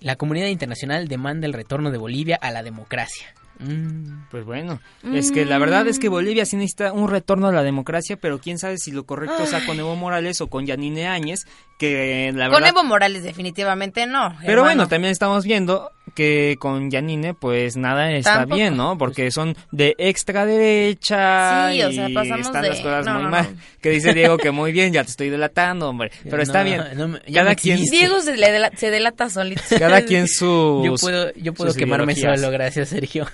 La 0.00 0.16
comunidad 0.16 0.46
internacional 0.46 1.08
demanda 1.08 1.46
el 1.46 1.52
retorno 1.52 1.90
de 1.90 1.98
Bolivia 1.98 2.38
a 2.40 2.50
la 2.50 2.62
democracia. 2.62 3.34
Mm. 3.58 4.28
Pues 4.30 4.44
bueno, 4.44 4.80
es 5.14 5.32
que 5.32 5.46
la 5.46 5.58
verdad 5.58 5.88
es 5.88 5.98
que 5.98 6.10
Bolivia 6.10 6.44
sí 6.44 6.56
necesita 6.56 6.92
un 6.92 7.08
retorno 7.08 7.48
a 7.48 7.52
la 7.52 7.62
democracia, 7.62 8.18
pero 8.18 8.38
quién 8.38 8.58
sabe 8.58 8.76
si 8.76 8.92
lo 8.92 9.04
correcto 9.06 9.46
sea 9.46 9.64
con 9.64 9.78
Evo 9.80 9.96
Morales 9.96 10.42
o 10.42 10.48
con 10.48 10.66
Yanine 10.66 11.06
Áñez, 11.08 11.46
que 11.78 12.32
la 12.34 12.44
Con 12.50 12.56
verdad... 12.56 12.68
Evo 12.68 12.84
Morales 12.84 13.22
definitivamente 13.22 14.06
no. 14.06 14.36
Pero 14.44 14.62
bueno, 14.62 14.86
también 14.88 15.10
estamos 15.10 15.44
viendo 15.46 15.90
que 16.14 16.56
con 16.58 16.90
Yanine 16.90 17.34
pues 17.34 17.76
nada 17.76 18.12
está 18.12 18.34
Tampoco. 18.38 18.56
bien, 18.56 18.76
¿no? 18.76 18.96
Porque 18.96 19.30
son 19.30 19.56
de 19.72 19.94
extra 19.98 20.46
derecha 20.46 21.70
Sí, 21.72 21.82
o 21.82 21.92
sea, 21.92 22.08
y 22.08 22.14
pasamos 22.14 22.46
están 22.46 22.62
de- 22.62 22.68
las 22.70 22.80
cosas 22.80 23.04
no, 23.06 23.14
muy 23.14 23.22
no, 23.24 23.30
mal. 23.30 23.48
no. 23.54 23.60
Que 23.80 23.90
dice 23.90 24.14
Diego 24.14 24.38
que 24.38 24.50
muy 24.52 24.72
bien, 24.72 24.92
ya 24.92 25.04
te 25.04 25.10
estoy 25.10 25.30
delatando, 25.30 25.88
hombre. 25.88 26.10
Pero 26.24 26.42
está 26.42 26.62
bien. 26.62 26.82
ya 27.26 27.42
Cada 27.42 27.54
quien. 27.54 27.80
Diego 27.90 28.20
se, 28.20 28.36
le 28.36 28.46
dela- 28.48 28.70
se 28.76 28.90
delata 28.90 29.28
solito. 29.30 29.62
cada 29.78 30.02
quien 30.04 30.26
sus 30.28 30.84
Yo 30.84 30.94
puedo, 31.00 31.32
yo 31.34 31.52
puedo 31.54 31.74
quemarme 31.74 32.12
ideologías. 32.12 32.40
solo, 32.40 32.52
gracias 32.52 32.88
Sergio. 32.90 33.26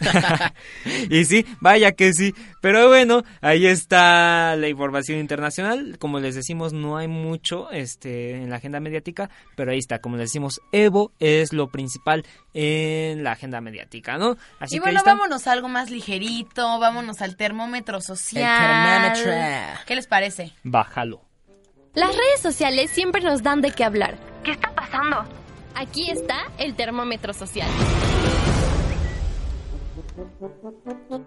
y 1.11 1.25
sí, 1.25 1.45
vaya 1.61 1.93
que 1.93 2.13
sí. 2.13 2.35
Pero 2.61 2.89
bueno, 2.89 3.23
ahí 3.41 3.67
está 3.67 4.55
la 4.57 4.69
información 4.69 5.19
internacional. 5.19 5.97
Como 5.99 6.21
les 6.21 6.35
decimos, 6.35 6.73
no 6.73 6.97
hay 6.97 7.09
mucho 7.09 7.71
este, 7.71 8.37
en 8.37 8.51
la 8.51 8.57
agenda 8.57 8.81
mediática, 8.81 9.31
pero 9.57 9.73
ahí 9.73 9.79
está. 9.79 9.99
Como 10.01 10.17
les 10.17 10.29
decimos, 10.31 10.61
Evo 10.73 11.13
es 11.19 11.53
lo 11.53 11.69
principal 11.69 12.25
en 12.55 12.62
la 13.19 13.33
agenda 13.33 13.61
mediática, 13.61 14.19
¿no? 14.19 14.37
Así 14.61 14.77
y 14.77 14.79
que 14.79 14.85
bueno, 14.85 14.99
está. 14.99 15.15
vámonos 15.15 15.47
a 15.47 15.53
algo 15.53 15.69
más 15.69 15.91
ligerito, 15.91 16.79
vámonos 16.79 17.21
al 17.23 17.37
termómetro 17.37 18.01
social. 18.01 19.15
termómetro. 19.25 19.33
¿Qué 19.87 19.95
les 19.95 20.07
parece? 20.07 20.53
Bájalo. 20.63 21.23
Las 21.95 22.11
redes 22.11 22.41
sociales 22.41 22.91
siempre 22.91 23.21
nos 23.23 23.43
dan 23.43 23.61
de 23.61 23.71
qué 23.71 23.85
hablar. 23.85 24.17
¿Qué 24.45 24.53
está 24.53 24.71
pasando? 24.75 25.25
Aquí 25.75 26.11
está 26.11 26.39
el 26.59 26.75
termómetro 26.75 27.33
social. 27.33 27.69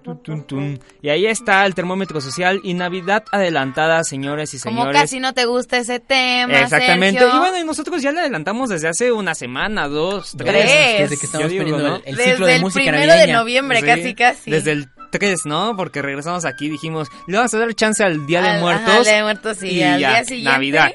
Tun, 0.03 0.21
tun, 0.23 0.43
tun. 0.43 0.79
Y 1.01 1.09
ahí 1.09 1.25
está 1.25 1.65
el 1.65 1.73
termómetro 1.73 2.21
social 2.21 2.59
y 2.63 2.73
Navidad 2.75 3.23
adelantada, 3.31 4.03
señores 4.03 4.53
y 4.53 4.59
Como 4.59 4.81
señores. 4.81 5.01
casi 5.01 5.19
no 5.19 5.33
te 5.33 5.45
gusta 5.45 5.77
ese 5.77 5.99
tema, 5.99 6.59
Exactamente. 6.61 7.19
Sergio. 7.19 7.35
Y 7.35 7.39
bueno, 7.39 7.57
y 7.59 7.63
nosotros 7.63 8.01
ya 8.01 8.11
le 8.11 8.19
adelantamos 8.21 8.69
desde 8.69 8.87
hace 8.87 9.11
una 9.11 9.33
semana, 9.35 9.87
dos, 9.87 10.33
tres. 10.37 10.51
Tres. 10.53 10.99
Desde 11.09 11.17
que 11.19 11.25
estamos 11.25 11.49
digo, 11.49 11.63
poniendo 11.63 11.87
¿no? 11.89 11.95
el, 11.97 12.01
el 12.05 12.15
Desde 12.15 12.31
ciclo 12.31 12.45
de 12.45 12.55
el 12.55 12.61
música 12.61 12.83
primero 12.91 13.07
navideña. 13.07 13.25
de 13.27 13.33
noviembre, 13.33 13.79
Sí, 13.79 13.85
casi, 13.85 14.15
casi. 14.15 14.51
Desde 14.51 14.71
el 14.73 14.87
3, 15.11 15.45
¿no? 15.45 15.75
Porque 15.77 16.01
regresamos 16.01 16.45
aquí 16.45 16.69
dijimos, 16.69 17.07
le 17.27 17.37
vamos 17.37 17.53
a 17.53 17.57
dar 17.59 17.73
chance 17.73 18.03
al 18.03 18.25
Día 18.27 18.41
de 18.41 18.49
Al- 18.49 18.59
Muertos. 18.61 18.89
ajá, 18.89 19.01
Día 19.03 19.15
de 19.15 19.23
Muertos, 19.23 19.57
sí, 19.57 19.67
y 19.69 19.81
al 19.83 19.99
ya, 19.99 20.09
día 20.09 20.23
siguiente. 20.25 20.51
Navidad. 20.51 20.91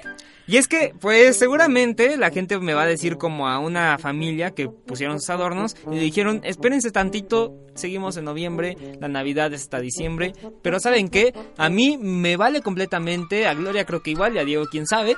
Y 0.50 0.56
es 0.56 0.66
que, 0.66 0.92
pues 0.98 1.36
seguramente 1.36 2.16
la 2.16 2.30
gente 2.30 2.58
me 2.58 2.74
va 2.74 2.82
a 2.82 2.86
decir 2.86 3.18
como 3.18 3.46
a 3.46 3.60
una 3.60 3.98
familia 3.98 4.50
que 4.50 4.68
pusieron 4.68 5.20
sus 5.20 5.30
adornos 5.30 5.76
y 5.88 5.94
le 5.94 6.00
dijeron, 6.00 6.40
espérense 6.42 6.90
tantito, 6.90 7.54
seguimos 7.76 8.16
en 8.16 8.24
noviembre, 8.24 8.76
la 9.00 9.06
Navidad 9.06 9.52
es 9.52 9.62
hasta 9.62 9.78
diciembre, 9.78 10.32
pero 10.60 10.80
¿saben 10.80 11.08
qué? 11.08 11.32
A 11.56 11.70
mí 11.70 11.98
me 11.98 12.36
vale 12.36 12.62
completamente, 12.62 13.46
a 13.46 13.54
Gloria 13.54 13.84
creo 13.84 14.02
que 14.02 14.10
igual 14.10 14.34
y 14.34 14.38
a 14.40 14.44
Diego 14.44 14.66
quién 14.68 14.88
sabe. 14.88 15.16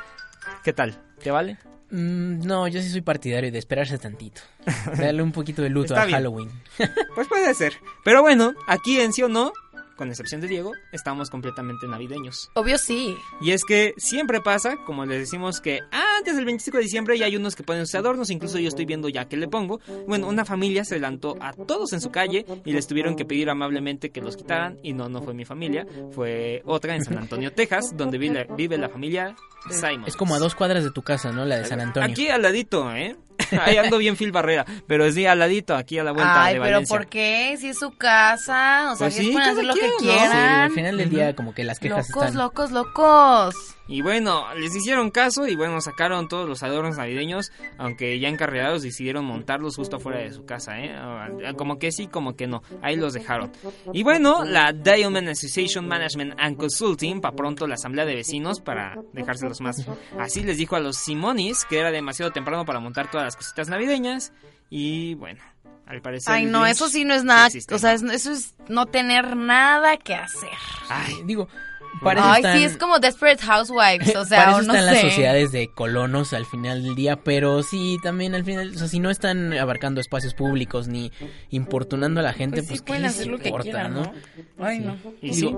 ¿Qué 0.63 0.75
tal? 0.75 1.03
¿Te 1.23 1.31
vale? 1.31 1.57
Mm, 1.91 2.47
no, 2.47 2.69
yo 2.69 2.83
sí 2.83 2.91
soy 2.91 3.01
partidario 3.01 3.51
de 3.51 3.59
esperarse 3.59 3.97
tantito. 3.97 4.43
Darle 4.99 5.23
un 5.23 5.33
poquito 5.33 5.63
de 5.63 5.71
luto 5.71 5.97
a. 5.97 6.11
Halloween. 6.11 6.51
Pues 7.15 7.27
puede 7.27 7.55
ser. 7.55 7.73
Pero 8.05 8.21
bueno, 8.21 8.53
aquí 8.67 9.01
en 9.01 9.15
sí 9.15 9.23
o 9.23 9.29
no, 9.29 9.55
con 10.03 10.11
excepción 10.11 10.41
de 10.41 10.49
Diego, 10.49 10.73
estamos 10.91 11.31
completamente 11.31 11.87
navideños. 11.87 12.51
Obvio 12.55 12.77
sí. 12.77 13.17
Y 13.41 13.53
es 13.53 13.65
que 13.65 13.95
siempre 13.99 14.41
pasa, 14.41 14.77
como 14.85 15.07
les 15.07 15.21
decimos, 15.21 15.61
que 15.61 15.79
antes 16.19 16.35
del 16.35 16.45
25 16.45 16.79
de 16.79 16.83
diciembre 16.83 17.17
ya 17.17 17.27
hay 17.27 17.37
unos 17.37 17.55
que 17.55 17.63
ponen 17.63 17.87
sus 17.87 17.95
adornos, 17.95 18.29
incluso 18.31 18.59
yo 18.59 18.67
estoy 18.67 18.85
viendo 18.85 19.09
ya 19.09 19.29
que 19.29 19.37
le 19.37 19.47
pongo. 19.47 19.79
Bueno, 20.09 20.27
una 20.27 20.45
familia 20.45 20.85
se 20.85 20.95
adelantó 20.95 21.37
a 21.41 21.53
todos 21.53 21.93
en 21.93 22.01
su 22.01 22.11
calle 22.11 22.45
y 22.65 22.73
les 22.73 22.89
tuvieron 22.89 23.15
que 23.15 23.25
pedir 23.25 23.49
amablemente 23.49 24.11
que 24.11 24.21
los 24.21 24.37
quitaran. 24.37 24.81
Y 24.83 24.93
no, 24.93 25.09
no 25.09 25.23
fue 25.23 25.35
mi 25.35 25.45
familia, 25.45 25.87
fue 26.11 26.63
otra 26.65 26.97
en 26.97 27.05
San 27.05 27.17
Antonio, 27.17 27.53
Texas, 27.55 27.97
donde 27.97 28.19
vive, 28.19 28.49
vive 28.57 28.79
la 28.79 28.89
familia 28.89 29.37
Simon. 29.71 30.05
Es 30.07 30.17
como 30.17 30.35
a 30.35 30.41
dos 30.41 30.57
cuadras 30.57 30.83
de 30.83 30.91
tu 30.91 31.03
casa, 31.03 31.31
¿no? 31.31 31.45
La 31.45 31.59
de 31.59 31.65
San 31.65 31.81
Antonio. 31.81 32.11
Aquí 32.11 32.29
al 32.29 32.43
ladito, 32.43 32.93
¿eh? 32.93 33.17
Ahí 33.65 33.77
ando 33.77 33.99
bien 33.99 34.17
Phil 34.17 34.33
Barrera, 34.33 34.65
pero 34.87 35.11
sí 35.11 35.27
al 35.27 35.39
ladito, 35.39 35.75
aquí 35.77 35.99
a 35.99 36.05
la 36.05 36.13
vuelta 36.13 36.45
Ay, 36.45 36.55
de 36.55 36.61
pero 36.61 36.73
Valencia. 36.73 36.97
¿por 36.97 37.07
qué? 37.09 37.57
Si 37.59 37.69
es 37.69 37.79
su 37.79 37.91
casa, 37.97 38.93
o 38.93 38.97
sea, 38.97 39.07
Pues 39.07 39.15
sí, 39.15 39.31
pueden 39.33 39.49
hacer 39.51 39.65
lo 39.65 39.75
que 39.75 39.83
¿no? 39.83 39.99
Sí, 39.99 40.05
quieran. 40.07 40.61
al 40.63 40.71
final 40.73 40.97
del 40.97 41.11
día 41.11 41.35
como 41.37 41.55
que 41.55 41.65
las 41.65 41.79
quejas 41.79 42.09
locos, 42.09 42.25
están... 42.27 42.39
locos, 42.39 42.71
locos. 42.71 43.55
Y 43.93 44.01
bueno, 44.01 44.47
les 44.55 44.75
hicieron 44.75 45.11
caso 45.11 45.47
y 45.47 45.55
bueno, 45.55 45.79
sacaron 45.83 46.27
todos 46.27 46.49
los 46.49 46.63
adornos 46.63 46.97
navideños, 46.97 47.53
aunque 47.77 48.19
ya 48.19 48.29
encarregados 48.31 48.81
decidieron 48.81 49.27
montarlos 49.27 49.77
justo 49.77 49.97
afuera 49.97 50.21
de 50.21 50.33
su 50.33 50.47
casa, 50.47 50.81
¿eh? 50.81 50.97
Como 51.59 51.79
que 51.79 51.93
sí, 51.93 52.07
como 52.07 52.35
que 52.35 52.47
no, 52.47 52.63
ahí 52.81 52.97
los 52.97 53.13
dejaron. 53.13 53.53
Y 53.93 54.03
bueno, 54.03 54.45
la 54.47 54.73
Diamond 54.73 55.29
Association 55.29 55.87
Management 55.87 56.37
and 56.39 56.57
Consulting, 56.57 57.21
para 57.21 57.37
pronto 57.37 57.67
la 57.67 57.75
asamblea 57.75 58.07
de 58.07 58.15
vecinos, 58.15 58.61
para 58.61 58.97
dejárselos 59.13 59.61
más. 59.61 59.87
Así 60.19 60.43
les 60.43 60.57
dijo 60.57 60.75
a 60.75 60.81
los 60.81 60.97
Simonis 60.97 61.67
que 61.67 61.79
era 61.79 61.91
demasiado 61.91 62.33
temprano 62.33 62.65
para 62.65 62.81
montar 62.81 63.11
todas 63.11 63.27
las 63.27 63.37
cositas 63.37 63.69
navideñas 63.69 64.33
y 64.71 65.17
bueno. 65.17 65.43
Al 65.85 66.01
parecer. 66.01 66.33
Ay, 66.33 66.47
no, 66.47 66.65
eso 66.65 66.89
sí 66.89 67.05
no 67.05 67.13
es 67.13 67.25
nada, 67.25 67.49
existe, 67.49 67.75
o 67.75 67.79
sea, 67.79 67.93
eso 67.93 68.09
es 68.09 68.55
no 68.69 68.87
tener 68.87 69.37
nada 69.37 69.99
que 69.99 70.15
hacer. 70.15 70.49
Ay, 70.89 71.17
digo, 71.27 71.49
para 72.01 72.21
eso 72.21 72.29
Ay, 72.31 72.37
están... 72.43 72.59
sí, 72.59 72.65
es 72.65 72.77
como 72.77 72.99
Desperate 72.99 73.43
Housewives, 73.45 74.17
o 74.17 74.25
sea, 74.25 74.39
Para 74.39 74.51
eso 74.53 74.61
o 74.61 74.63
no 74.63 74.73
están 74.75 74.87
las 74.87 75.01
sociedades 75.01 75.53
de 75.53 75.69
colonos 75.69 76.33
al 76.33 76.47
final 76.47 76.83
del 76.83 76.95
día, 76.95 77.17
pero 77.17 77.63
sí, 77.63 77.99
también 78.03 78.35
al 78.35 78.45
final, 78.45 78.73
o 78.75 78.79
sea, 78.79 78.89
si 78.89 78.99
no 79.01 79.11
están 79.11 79.53
abarcando 79.53 80.01
espacios 80.01 80.35
públicos 80.35 80.89
ni 80.89 81.13
importunando 81.51 82.21
a 82.21 82.23
la 82.23 82.33
gente, 82.33 82.63
Pues 82.63 82.69
pues, 82.69 82.79
sí, 82.79 82.85
¿qué 82.85 82.89
pueden 82.89 83.03
les 83.03 83.13
hacer 83.13 83.27
lo 83.29 83.39
que 83.39 83.49
importa, 83.49 83.63
quieran, 83.65 83.95
¿no? 83.95 84.13
Ay, 84.59 84.79
no. 84.81 84.97
Y 85.21 85.35
sí, 85.35 85.57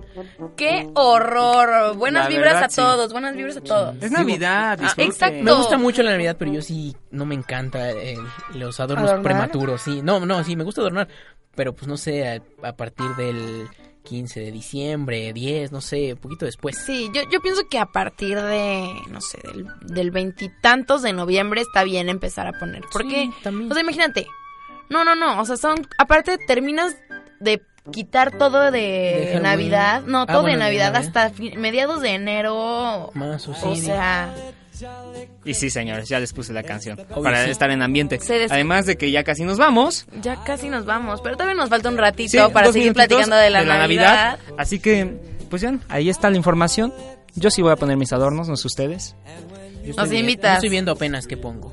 Qué 0.57 0.89
horror. 0.95 1.97
Buenas 1.97 2.25
La 2.25 2.29
vibras 2.29 2.53
verdad, 2.55 2.65
a 2.65 2.69
sí. 2.69 2.77
todos, 2.77 3.13
buenas 3.13 3.37
vibras 3.37 3.57
a 3.57 3.61
todos. 3.61 3.97
es 4.03 4.11
Navidad, 4.11 4.79
Ah, 4.83 4.93
exacto. 4.97 5.43
Me 5.43 5.53
gusta 5.53 5.79
mucho 5.79 6.03
la 6.03 6.11
Navidad, 6.13 6.37
pero 6.39 6.53
yo 6.53 6.63
sí 6.63 6.97
no 7.11 7.25
me 7.27 7.35
encanta 7.35 7.91
eh, 7.91 8.17
los 8.55 8.81
adornos 8.81 9.09
¿Adornar? 9.11 9.23
prematuros, 9.23 9.83
sí. 9.83 10.01
No, 10.03 10.25
no, 10.27 10.43
sí, 10.45 10.57
me 10.57 10.65
gusta 10.65 10.81
adornar, 10.81 11.09
pero 11.55 11.73
pues 11.75 11.87
no 11.87 11.97
sé, 11.97 12.29
a, 12.29 12.43
a 12.69 12.73
partir 12.77 13.07
del 13.17 13.69
15 14.05 14.39
de 14.41 14.53
diciembre, 14.53 15.33
10, 15.33 15.73
no 15.73 15.81
sé, 15.81 16.13
un 16.13 16.19
poquito 16.19 16.45
después. 16.45 16.77
Sí, 16.79 17.11
yo, 17.15 17.23
yo 17.33 17.41
pienso 17.41 17.63
que 17.69 17.79
a 17.79 17.87
partir 17.87 18.41
de, 18.41 18.89
no 19.11 19.21
sé, 19.21 19.39
del- 19.43 19.67
del 19.81 20.11
veintitantos 20.11 21.03
de 21.03 21.13
noviembre 21.13 21.61
está 21.63 21.85
bien 21.85 22.09
empezar 22.09 22.47
a 22.47 22.53
poner. 22.59 22.83
Porque, 22.93 23.25
Sí, 23.27 23.33
también. 23.43 23.71
o 23.71 23.75
sea, 23.75 23.83
imagínate. 23.83 24.27
No, 24.91 25.05
no, 25.05 25.15
no, 25.15 25.41
o 25.41 25.45
sea, 25.47 25.57
son, 25.57 25.87
aparte 25.99 26.37
terminas 26.47 26.95
de 27.41 27.63
quitar 27.91 28.37
todo 28.39 28.71
de. 28.71 29.39
Navidad, 29.43 30.03
no, 30.07 30.23
Ah, 30.23 30.27
todo 30.27 30.43
bueno, 30.43 30.65
de 30.65 30.71
de 30.73 30.79
Navidad 30.79 30.97
hasta 30.97 31.33
mediados 31.57 32.01
de 32.03 32.11
enero. 32.11 33.11
Más 33.15 33.49
o 33.49 33.55
sea, 33.55 34.35
Y 35.45 35.55
sí, 35.55 35.71
señores, 35.71 36.09
ya 36.09 36.19
les 36.21 36.33
puse 36.33 36.53
la 36.53 36.63
canción 36.63 36.99
para 37.23 37.45
sí. 37.45 37.51
estar 37.51 37.71
en 37.71 37.83
ambiente. 37.83 38.19
Además 38.51 38.87
de 38.87 38.97
que 38.97 39.11
ya 39.11 39.23
casi 39.25 39.45
nos 39.45 39.59
vamos. 39.59 40.07
ya 40.21 40.43
casi 40.45 40.69
nos 40.69 40.85
vamos, 40.85 41.21
pero 41.23 41.37
todavía 41.37 41.55
nos 41.55 41.69
falta 41.69 41.89
un 41.89 41.99
ratito 41.99 42.47
Sí, 42.47 42.53
para 42.53 42.73
seguir 42.73 42.93
platicando 42.93 43.37
de 43.37 43.51
la, 43.51 43.63
Navidad. 43.65 44.39
Así 44.59 44.79
que, 44.79 45.17
pues 45.51 45.63
ya, 45.63 45.79
ahí 45.89 46.09
está 46.09 46.31
la 46.31 46.37
información. 46.37 46.93
Yo 47.37 47.51
sí 47.51 47.63
voy 47.63 47.73
a 47.73 47.77
poner 47.77 47.97
mis 47.97 48.13
adornos, 48.13 48.49
no 48.49 48.57
sé 48.57 48.67
ustedes. 48.69 49.17
Yo 49.85 49.89
Nos 49.89 50.05
estoy 50.05 50.11
vi- 50.11 50.19
invitas. 50.21 50.53
yo 50.53 50.55
estoy 50.57 50.71
viendo 50.71 50.93
apenas 50.93 51.27
qué 51.27 51.37
pongo. 51.37 51.73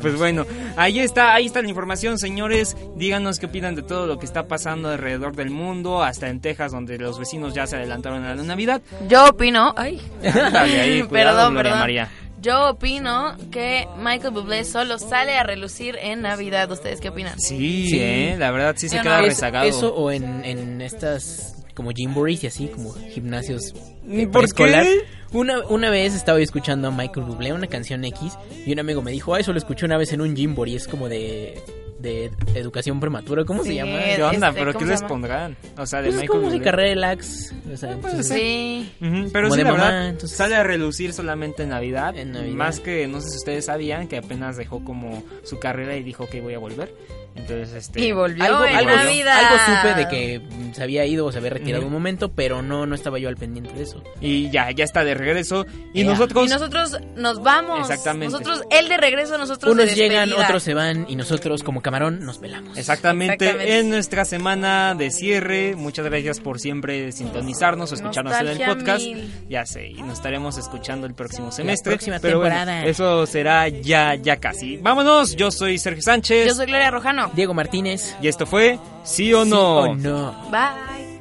Pues 0.00 0.16
bueno, 0.16 0.46
ahí 0.76 1.00
está, 1.00 1.34
ahí 1.34 1.46
está 1.46 1.60
la 1.62 1.68
información, 1.68 2.18
señores. 2.18 2.76
Díganos 2.96 3.38
qué 3.38 3.46
opinan 3.46 3.74
de 3.74 3.82
todo 3.82 4.06
lo 4.06 4.18
que 4.18 4.26
está 4.26 4.46
pasando 4.48 4.88
alrededor 4.88 5.34
del 5.36 5.50
mundo, 5.50 6.02
hasta 6.02 6.28
en 6.28 6.40
Texas, 6.40 6.72
donde 6.72 6.98
los 6.98 7.18
vecinos 7.18 7.54
ya 7.54 7.66
se 7.66 7.76
adelantaron 7.76 8.24
a 8.24 8.34
la 8.34 8.42
Navidad. 8.42 8.80
Yo 9.08 9.26
opino, 9.28 9.74
ay, 9.76 10.00
Dale 10.22 10.80
ahí, 10.80 11.02
cuidado, 11.08 11.10
perdón, 11.10 11.52
Gloria 11.54 11.62
perdón. 11.70 11.78
María. 11.80 12.08
Yo 12.40 12.70
opino 12.70 13.36
que 13.52 13.86
Michael 13.98 14.32
Bublé 14.32 14.64
solo 14.64 14.98
sale 14.98 15.36
a 15.36 15.42
relucir 15.42 15.98
en 16.00 16.22
Navidad. 16.22 16.70
¿Ustedes 16.72 16.98
qué 16.98 17.10
opinan? 17.10 17.38
Sí, 17.38 17.88
Sí. 17.90 17.98
eh, 18.00 18.36
la 18.38 18.50
verdad 18.50 18.74
sí 18.78 18.88
se 18.88 18.98
queda 19.00 19.18
no. 19.20 19.26
Rezagado. 19.26 19.66
Eso 19.66 19.94
o 19.94 20.10
en, 20.10 20.42
en 20.46 20.80
estas 20.80 21.59
como 21.74 21.90
gymborees 21.90 22.44
y 22.44 22.46
así, 22.48 22.66
como 22.68 22.92
gimnasios 22.94 23.72
¿Y 24.08 24.22
eh, 24.22 24.26
por 24.28 24.52
qué? 24.52 25.02
Una, 25.32 25.60
una 25.68 25.90
vez 25.90 26.14
estaba 26.14 26.38
yo 26.38 26.42
escuchando 26.44 26.88
a 26.88 26.90
Michael 26.90 27.24
Bublé, 27.26 27.52
una 27.52 27.68
canción 27.68 28.04
X, 28.04 28.32
y 28.66 28.72
un 28.72 28.80
amigo 28.80 29.00
me 29.02 29.12
dijo, 29.12 29.34
ah, 29.34 29.40
eso 29.40 29.52
lo 29.52 29.58
escuché 29.58 29.86
una 29.86 29.96
vez 29.96 30.12
en 30.12 30.20
un 30.20 30.34
gymboree, 30.34 30.74
es 30.74 30.88
como 30.88 31.08
de, 31.08 31.62
de 32.00 32.32
educación 32.56 32.98
prematura, 32.98 33.44
¿cómo 33.44 33.62
se 33.62 33.76
llama? 33.76 33.92
¿Qué 34.16 34.20
onda? 34.24 34.48
este, 34.48 34.58
¿Pero 34.60 34.72
¿cómo 34.72 34.84
qué 34.86 34.90
les 34.90 35.02
pondrán? 35.04 35.56
O 35.78 35.86
sea, 35.86 36.00
de 36.02 36.06
Pues 36.08 36.16
es 36.16 36.20
Michael 36.22 36.28
como 36.28 36.40
Bublé. 36.42 36.56
música 36.56 36.72
relax. 36.72 37.54
o 37.72 37.76
sea, 37.76 37.88
puede 37.90 37.94
entonces- 38.14 38.26
ser. 38.26 38.38
Sí. 38.38 38.92
Ujú, 39.00 39.30
pero 39.32 39.44
Como 39.48 39.54
sí, 39.54 39.58
de 39.60 39.64
la 39.64 39.72
mamá, 39.72 39.84
verdad, 39.84 40.08
entonces- 40.08 40.36
sale 40.36 40.56
a 40.56 40.64
relucir 40.64 41.12
solamente 41.12 41.62
en 41.62 41.68
Navidad, 41.68 42.18
En 42.18 42.32
Navidad. 42.32 42.54
Más 42.56 42.80
que, 42.80 43.06
no 43.06 43.20
sé 43.20 43.28
si 43.30 43.36
ustedes 43.36 43.66
sabían, 43.66 44.08
que 44.08 44.16
apenas 44.16 44.56
dejó 44.56 44.82
como 44.84 45.22
su 45.44 45.60
carrera 45.60 45.94
y 45.96 46.02
dijo 46.02 46.26
que 46.28 46.40
voy 46.40 46.54
a 46.54 46.58
volver. 46.58 46.92
Entonces, 47.34 47.72
este... 47.74 48.00
Y 48.00 48.12
volvió 48.12 48.44
algo, 48.44 48.64
en 48.64 48.76
algo, 48.76 48.90
Navidad. 48.96 49.38
algo 49.38 49.80
supe 49.80 49.94
de 49.94 50.08
que 50.08 50.42
se 50.74 50.82
había 50.82 51.04
ido 51.06 51.26
o 51.26 51.32
se 51.32 51.38
había 51.38 51.50
retirado 51.50 51.86
un 51.86 51.92
momento, 51.92 52.32
pero 52.32 52.62
no, 52.62 52.86
no 52.86 52.94
estaba 52.94 53.18
yo 53.18 53.28
al 53.28 53.36
pendiente 53.36 53.72
de 53.72 53.82
eso. 53.82 54.02
Y 54.20 54.50
ya, 54.50 54.70
ya 54.70 54.84
está 54.84 55.04
de 55.04 55.14
regreso. 55.14 55.66
Y 55.94 56.04
nosotros... 56.04 56.46
Y 56.46 56.48
nosotros 56.48 56.98
nos 57.16 57.42
vamos. 57.42 57.80
Exactamente. 57.80 58.32
Nosotros, 58.32 58.62
él 58.70 58.88
de 58.88 58.96
regreso, 58.96 59.38
nosotros 59.38 59.72
Unos 59.72 59.86
de 59.86 59.94
llegan, 59.94 60.32
otros 60.32 60.62
se 60.62 60.74
van 60.74 61.06
y 61.08 61.16
nosotros 61.16 61.62
como 61.62 61.80
camarón 61.80 62.24
nos 62.24 62.38
pelamos. 62.38 62.76
Exactamente, 62.76 63.44
Exactamente. 63.46 63.78
en 63.78 63.90
nuestra 63.90 64.24
semana 64.24 64.94
de 64.94 65.10
cierre. 65.10 65.74
Muchas 65.76 66.04
gracias 66.06 66.40
por 66.40 66.58
siempre 66.60 67.12
sintonizarnos 67.12 67.92
o 67.92 67.94
escucharnos 67.94 68.34
en 68.34 68.40
el 68.40 68.46
Nostalgia 68.58 68.74
podcast. 68.74 69.04
mil. 69.04 69.30
Ya 69.48 69.66
sé, 69.66 69.86
y 69.88 70.02
nos 70.02 70.14
estaremos 70.14 70.58
escuchando 70.58 71.06
el 71.06 71.14
próximo 71.14 71.50
semestre. 71.52 71.92
próxima 71.92 72.18
pero 72.20 72.38
bueno, 72.38 72.54
temporada. 72.54 72.84
eso 72.86 73.26
será 73.26 73.68
ya, 73.68 74.14
ya 74.14 74.36
casi. 74.36 74.76
Vámonos, 74.76 75.36
yo 75.36 75.50
soy 75.50 75.78
Sergio 75.78 76.02
Sánchez. 76.02 76.46
Yo 76.48 76.54
soy 76.54 76.66
Gloria 76.66 76.90
Rojano. 76.90 77.19
Diego 77.34 77.54
Martínez. 77.54 78.16
Y 78.22 78.28
esto 78.28 78.46
fue 78.46 78.78
Sí 79.04 79.32
o 79.34 79.44
¿Sí 79.44 79.50
No. 79.50 79.78
o 79.80 79.94
no? 79.94 80.32
Bye. 80.50 81.20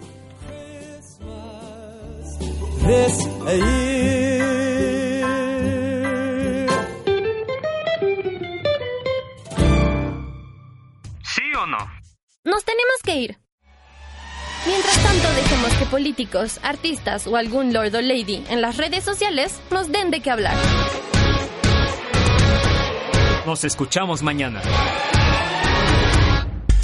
¿Sí 11.23 11.41
o 11.57 11.65
no? 11.65 11.77
Nos 12.43 12.63
tenemos 12.65 12.95
que 13.03 13.15
ir. 13.15 13.37
Mientras 14.65 14.97
tanto, 15.03 15.31
dejemos 15.33 15.73
que 15.75 15.85
políticos, 15.85 16.59
artistas 16.63 17.27
o 17.27 17.35
algún 17.37 17.71
lord 17.73 17.95
o 17.95 18.01
lady 18.01 18.43
en 18.49 18.61
las 18.61 18.77
redes 18.77 19.03
sociales 19.03 19.59
nos 19.71 19.91
den 19.91 20.11
de 20.11 20.21
qué 20.21 20.31
hablar. 20.31 20.55
Nos 23.45 23.63
escuchamos 23.63 24.21
mañana. 24.21 24.61